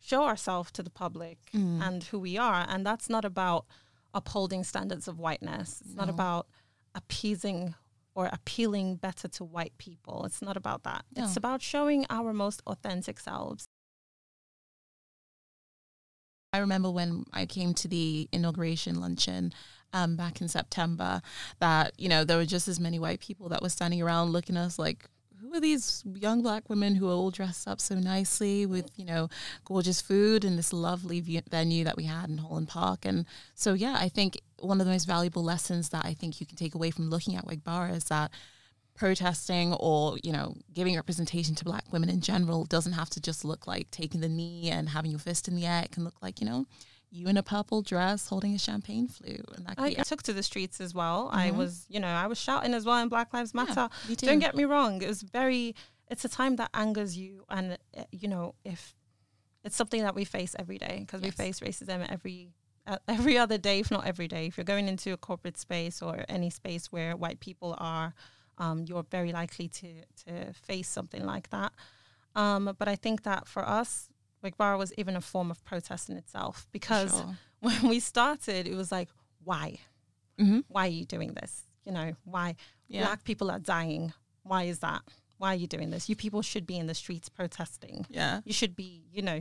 show 0.00 0.24
ourselves 0.24 0.70
to 0.72 0.82
the 0.82 0.90
public 0.90 1.38
Mm. 1.52 1.80
and 1.86 2.04
who 2.04 2.18
we 2.18 2.36
are. 2.36 2.66
And 2.68 2.84
that's 2.84 3.08
not 3.08 3.24
about 3.24 3.66
upholding 4.14 4.64
standards 4.64 5.06
of 5.08 5.18
whiteness. 5.18 5.80
It's 5.80 5.94
not 5.94 6.08
about 6.08 6.46
appeasing 6.94 7.74
or 8.14 8.26
appealing 8.26 8.96
better 8.96 9.26
to 9.26 9.44
white 9.44 9.76
people. 9.78 10.24
It's 10.26 10.42
not 10.42 10.56
about 10.56 10.82
that. 10.82 11.04
It's 11.16 11.36
about 11.36 11.62
showing 11.62 12.04
our 12.10 12.32
most 12.34 12.60
authentic 12.66 13.18
selves. 13.18 13.68
I 16.52 16.58
remember 16.58 16.90
when 16.90 17.24
I 17.32 17.46
came 17.46 17.72
to 17.74 17.88
the 17.88 18.28
inauguration 18.32 19.00
luncheon 19.00 19.52
um, 19.92 20.16
back 20.16 20.40
in 20.40 20.48
September 20.48 21.22
that, 21.60 21.92
you 21.98 22.08
know, 22.08 22.24
there 22.24 22.36
were 22.36 22.44
just 22.44 22.68
as 22.68 22.78
many 22.78 22.98
white 22.98 23.20
people 23.20 23.48
that 23.48 23.62
were 23.62 23.68
standing 23.68 24.02
around 24.02 24.30
looking 24.30 24.56
at 24.56 24.64
us 24.64 24.78
like, 24.78 25.06
who 25.40 25.52
are 25.54 25.60
these 25.60 26.04
young 26.14 26.40
black 26.40 26.70
women 26.70 26.94
who 26.94 27.08
are 27.08 27.14
all 27.14 27.30
dressed 27.30 27.66
up 27.66 27.80
so 27.80 27.96
nicely 27.96 28.64
with, 28.64 28.90
you 28.96 29.04
know, 29.04 29.28
gorgeous 29.64 30.00
food 30.00 30.44
and 30.44 30.56
this 30.56 30.72
lovely 30.72 31.20
venue 31.50 31.84
that 31.84 31.96
we 31.96 32.04
had 32.04 32.30
in 32.30 32.38
Holland 32.38 32.68
Park? 32.68 33.04
And 33.04 33.26
so, 33.54 33.74
yeah, 33.74 33.96
I 33.98 34.08
think 34.08 34.40
one 34.60 34.80
of 34.80 34.86
the 34.86 34.92
most 34.92 35.06
valuable 35.06 35.42
lessons 35.42 35.88
that 35.88 36.04
I 36.04 36.14
think 36.14 36.40
you 36.40 36.46
can 36.46 36.56
take 36.56 36.74
away 36.74 36.90
from 36.90 37.10
looking 37.10 37.34
at 37.34 37.46
Wegbara 37.46 37.94
is 37.96 38.04
that 38.04 38.30
protesting 39.06 39.72
or 39.74 40.16
you 40.22 40.32
know 40.32 40.54
giving 40.72 40.94
representation 40.94 41.54
to 41.56 41.64
black 41.64 41.84
women 41.92 42.08
in 42.08 42.20
general 42.20 42.64
doesn't 42.64 42.92
have 42.92 43.10
to 43.10 43.20
just 43.20 43.44
look 43.44 43.66
like 43.66 43.90
taking 43.90 44.20
the 44.20 44.28
knee 44.28 44.70
and 44.70 44.88
having 44.88 45.10
your 45.10 45.18
fist 45.20 45.48
in 45.48 45.56
the 45.56 45.66
air 45.66 45.82
it 45.84 45.90
can 45.90 46.04
look 46.04 46.14
like 46.22 46.40
you 46.40 46.46
know 46.46 46.64
you 47.10 47.26
in 47.26 47.36
a 47.36 47.42
purple 47.42 47.82
dress 47.82 48.28
holding 48.28 48.54
a 48.54 48.58
champagne 48.58 49.08
flute 49.08 49.44
and 49.56 49.66
that 49.66 49.76
could 49.76 49.84
I 49.86 49.94
be 49.94 50.02
took 50.04 50.22
to 50.22 50.32
the 50.32 50.42
streets 50.42 50.80
as 50.80 50.94
well. 50.94 51.28
I 51.30 51.50
Mhm. 51.50 51.56
was, 51.56 51.84
you 51.90 52.00
know, 52.00 52.06
I 52.24 52.26
was 52.26 52.38
shouting 52.38 52.72
as 52.72 52.86
well 52.86 52.96
in 53.02 53.10
Black 53.10 53.34
Lives 53.34 53.52
Matter. 53.52 53.90
do. 54.06 54.14
Don't 54.16 54.38
get 54.38 54.54
me 54.56 54.64
wrong. 54.64 55.02
It 55.02 55.08
was 55.08 55.20
very, 55.20 55.74
it's 56.08 56.24
a 56.24 56.28
time 56.30 56.56
that 56.56 56.70
angers 56.72 57.14
you. 57.18 57.44
And, 57.50 57.76
uh, 57.94 58.04
you 58.12 58.28
know, 58.28 58.54
if 58.64 58.94
it's 59.62 59.76
something 59.76 60.00
that 60.00 60.14
we 60.14 60.24
face 60.24 60.56
every 60.58 60.78
day 60.78 61.00
because 61.00 61.20
we 61.20 61.30
face 61.30 61.60
racism 61.60 61.98
every, 62.10 62.54
uh, 62.86 62.96
every 63.08 63.36
other 63.36 63.58
day, 63.58 63.80
if 63.80 63.90
not 63.90 64.06
every 64.06 64.26
day. 64.26 64.46
If 64.46 64.56
you're 64.56 64.64
going 64.74 64.88
into 64.88 65.12
a 65.12 65.18
corporate 65.18 65.58
space 65.58 66.00
or 66.00 66.24
any 66.30 66.48
space 66.48 66.86
where 66.90 67.14
white 67.14 67.40
people 67.40 67.74
are, 67.76 68.14
um, 68.58 68.84
you're 68.86 69.04
very 69.10 69.32
likely 69.32 69.68
to, 69.68 69.88
to 70.24 70.52
face 70.52 70.88
something 70.88 71.24
like 71.24 71.50
that. 71.50 71.72
Um, 72.34 72.74
but 72.78 72.88
I 72.88 72.96
think 72.96 73.22
that 73.24 73.46
for 73.48 73.66
us, 73.68 74.08
Weg 74.42 74.56
Bara 74.56 74.76
was 74.78 74.92
even 74.96 75.16
a 75.16 75.20
form 75.20 75.50
of 75.50 75.64
protest 75.64 76.08
in 76.10 76.16
itself 76.16 76.66
because 76.72 77.12
Sure. 77.12 77.36
when 77.60 77.88
we 77.88 78.00
started, 78.00 78.66
it 78.66 78.74
was 78.74 78.90
like, 78.90 79.08
why? 79.44 79.78
Mhm. 80.38 80.64
Why 80.68 80.86
are 80.86 80.90
you 80.90 81.04
doing 81.04 81.34
this? 81.34 81.62
You 81.84 81.92
know, 81.92 82.12
why 82.24 82.56
Yeah. 82.88 83.02
black 83.04 83.24
people 83.24 83.50
are 83.50 83.58
dying? 83.58 84.12
Why 84.42 84.64
is 84.64 84.78
that? 84.80 85.02
Why 85.38 85.52
are 85.54 85.56
you 85.56 85.66
doing 85.66 85.90
this? 85.90 86.08
You 86.08 86.16
people 86.16 86.42
should 86.42 86.66
be 86.66 86.76
in 86.78 86.86
the 86.86 86.94
streets 86.94 87.28
protesting. 87.28 88.06
yeah 88.08 88.40
You 88.44 88.52
should 88.52 88.74
be, 88.76 89.04
you 89.12 89.22
know, 89.22 89.40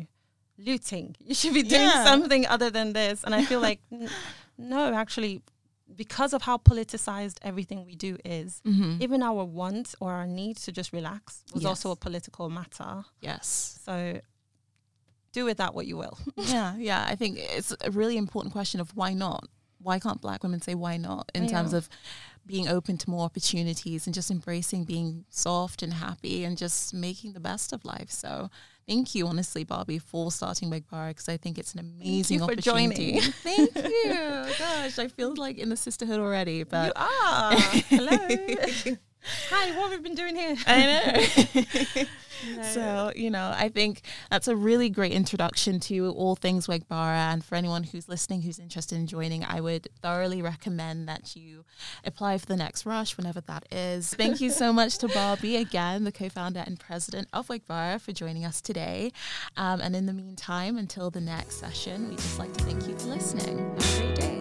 looting. 0.57 1.15
You 1.19 1.33
should 1.33 1.53
be 1.53 1.63
doing 1.63 1.81
Yeah. 1.89 2.03
something 2.05 2.45
other 2.47 2.69
than 2.69 2.93
this. 2.93 3.23
And 3.23 3.33
I 3.33 3.45
feel 3.45 3.59
like, 3.69 3.79
n- 3.91 4.09
no, 4.57 4.93
actually, 4.93 5.41
because 5.95 6.33
of 6.33 6.41
how 6.43 6.57
politicized 6.57 7.37
everything 7.41 7.85
we 7.85 7.95
do 7.95 8.17
is, 8.25 8.61
Mhm. 8.65 9.01
even 9.01 9.21
our 9.21 9.43
want 9.45 9.95
or 9.99 10.11
our 10.13 10.27
need 10.27 10.57
to 10.57 10.71
just 10.71 10.91
relax 10.93 11.43
was 11.53 11.65
also 11.65 11.91
a 11.91 11.95
political 11.95 12.49
matter. 12.49 13.03
yes 13.21 13.79
So 13.85 14.21
do 15.31 15.45
with 15.45 15.57
that 15.57 15.73
what 15.73 15.87
you 15.87 15.97
will. 15.97 16.17
yeah 16.37 16.75
yeah 16.77 17.05
i 17.07 17.15
think 17.15 17.37
it's 17.39 17.73
a 17.81 17.91
really 17.91 18.17
important 18.17 18.51
question 18.53 18.79
of 18.81 18.95
why 18.95 19.13
not 19.13 19.47
why 19.79 19.97
can't 19.99 20.21
black 20.21 20.43
women 20.43 20.61
say 20.61 20.75
why 20.75 20.97
not 20.97 21.31
in 21.33 21.47
terms 21.47 21.73
of 21.73 21.87
being 22.45 22.67
open 22.67 22.97
to 22.97 23.09
more 23.09 23.23
opportunities 23.25 24.05
and 24.07 24.13
just 24.13 24.29
embracing 24.29 24.83
being 24.83 25.25
soft 25.29 25.81
and 25.83 25.93
happy 25.93 26.43
and 26.43 26.57
just 26.57 26.93
making 26.93 27.33
the 27.33 27.39
best 27.39 27.71
of 27.73 27.83
life 27.85 28.11
so 28.11 28.49
thank 28.87 29.15
you 29.15 29.27
honestly 29.27 29.63
barbie 29.63 29.99
for 29.99 30.31
starting 30.31 30.69
Weg 30.69 30.85
Bara 30.89 31.09
because 31.09 31.29
i 31.29 31.37
think 31.37 31.57
it's 31.57 31.73
an 31.73 31.79
amazing 31.79 32.39
for 32.39 32.45
opportunity 32.45 33.19
thank 33.43 33.75
you 33.75 34.45
gosh 34.59 34.99
i 34.99 35.07
feel 35.07 35.35
like 35.35 35.57
in 35.57 35.69
the 35.69 35.77
sisterhood 35.77 36.19
already 36.19 36.63
but 36.63 36.87
you 36.87 36.93
are. 36.95 37.53
Hello. 37.89 38.97
Hi, 39.49 39.77
what 39.77 39.91
have 39.91 39.99
we 39.99 40.03
been 40.03 40.15
doing 40.15 40.35
here? 40.35 40.55
I 40.65 41.95
know. 41.95 42.05
So, 42.73 43.11
you 43.15 43.29
know, 43.29 43.53
I 43.55 43.69
think 43.69 44.01
that's 44.29 44.47
a 44.47 44.55
really 44.55 44.89
great 44.89 45.11
introduction 45.11 45.79
to 45.81 46.09
all 46.11 46.35
things 46.35 46.67
Wegbara. 46.67 47.31
And 47.31 47.43
for 47.43 47.55
anyone 47.55 47.83
who's 47.83 48.09
listening 48.09 48.41
who's 48.41 48.59
interested 48.59 48.97
in 48.97 49.07
joining, 49.07 49.43
I 49.43 49.61
would 49.61 49.87
thoroughly 50.01 50.41
recommend 50.41 51.07
that 51.07 51.35
you 51.35 51.65
apply 52.03 52.37
for 52.37 52.45
the 52.45 52.55
next 52.55 52.85
rush 52.85 53.17
whenever 53.17 53.41
that 53.41 53.65
is. 53.71 54.13
Thank 54.13 54.41
you 54.41 54.49
so 54.49 54.73
much 54.73 54.97
to 54.99 55.07
Barbie 55.07 55.57
again, 55.57 56.03
the 56.03 56.11
co 56.11 56.29
founder 56.29 56.63
and 56.65 56.79
president 56.79 57.27
of 57.33 57.47
Wegbara, 57.47 57.99
for 57.99 58.11
joining 58.11 58.45
us 58.45 58.61
today. 58.61 59.11
Um, 59.57 59.81
and 59.81 59.95
in 59.95 60.05
the 60.05 60.13
meantime, 60.13 60.77
until 60.77 61.09
the 61.09 61.21
next 61.21 61.57
session, 61.57 62.09
we'd 62.09 62.17
just 62.17 62.39
like 62.39 62.53
to 62.53 62.63
thank 62.63 62.87
you 62.87 62.97
for 62.97 63.07
listening. 63.07 63.57
Have 63.57 63.99
a 63.99 64.01
great 64.01 64.15
day. 64.15 64.40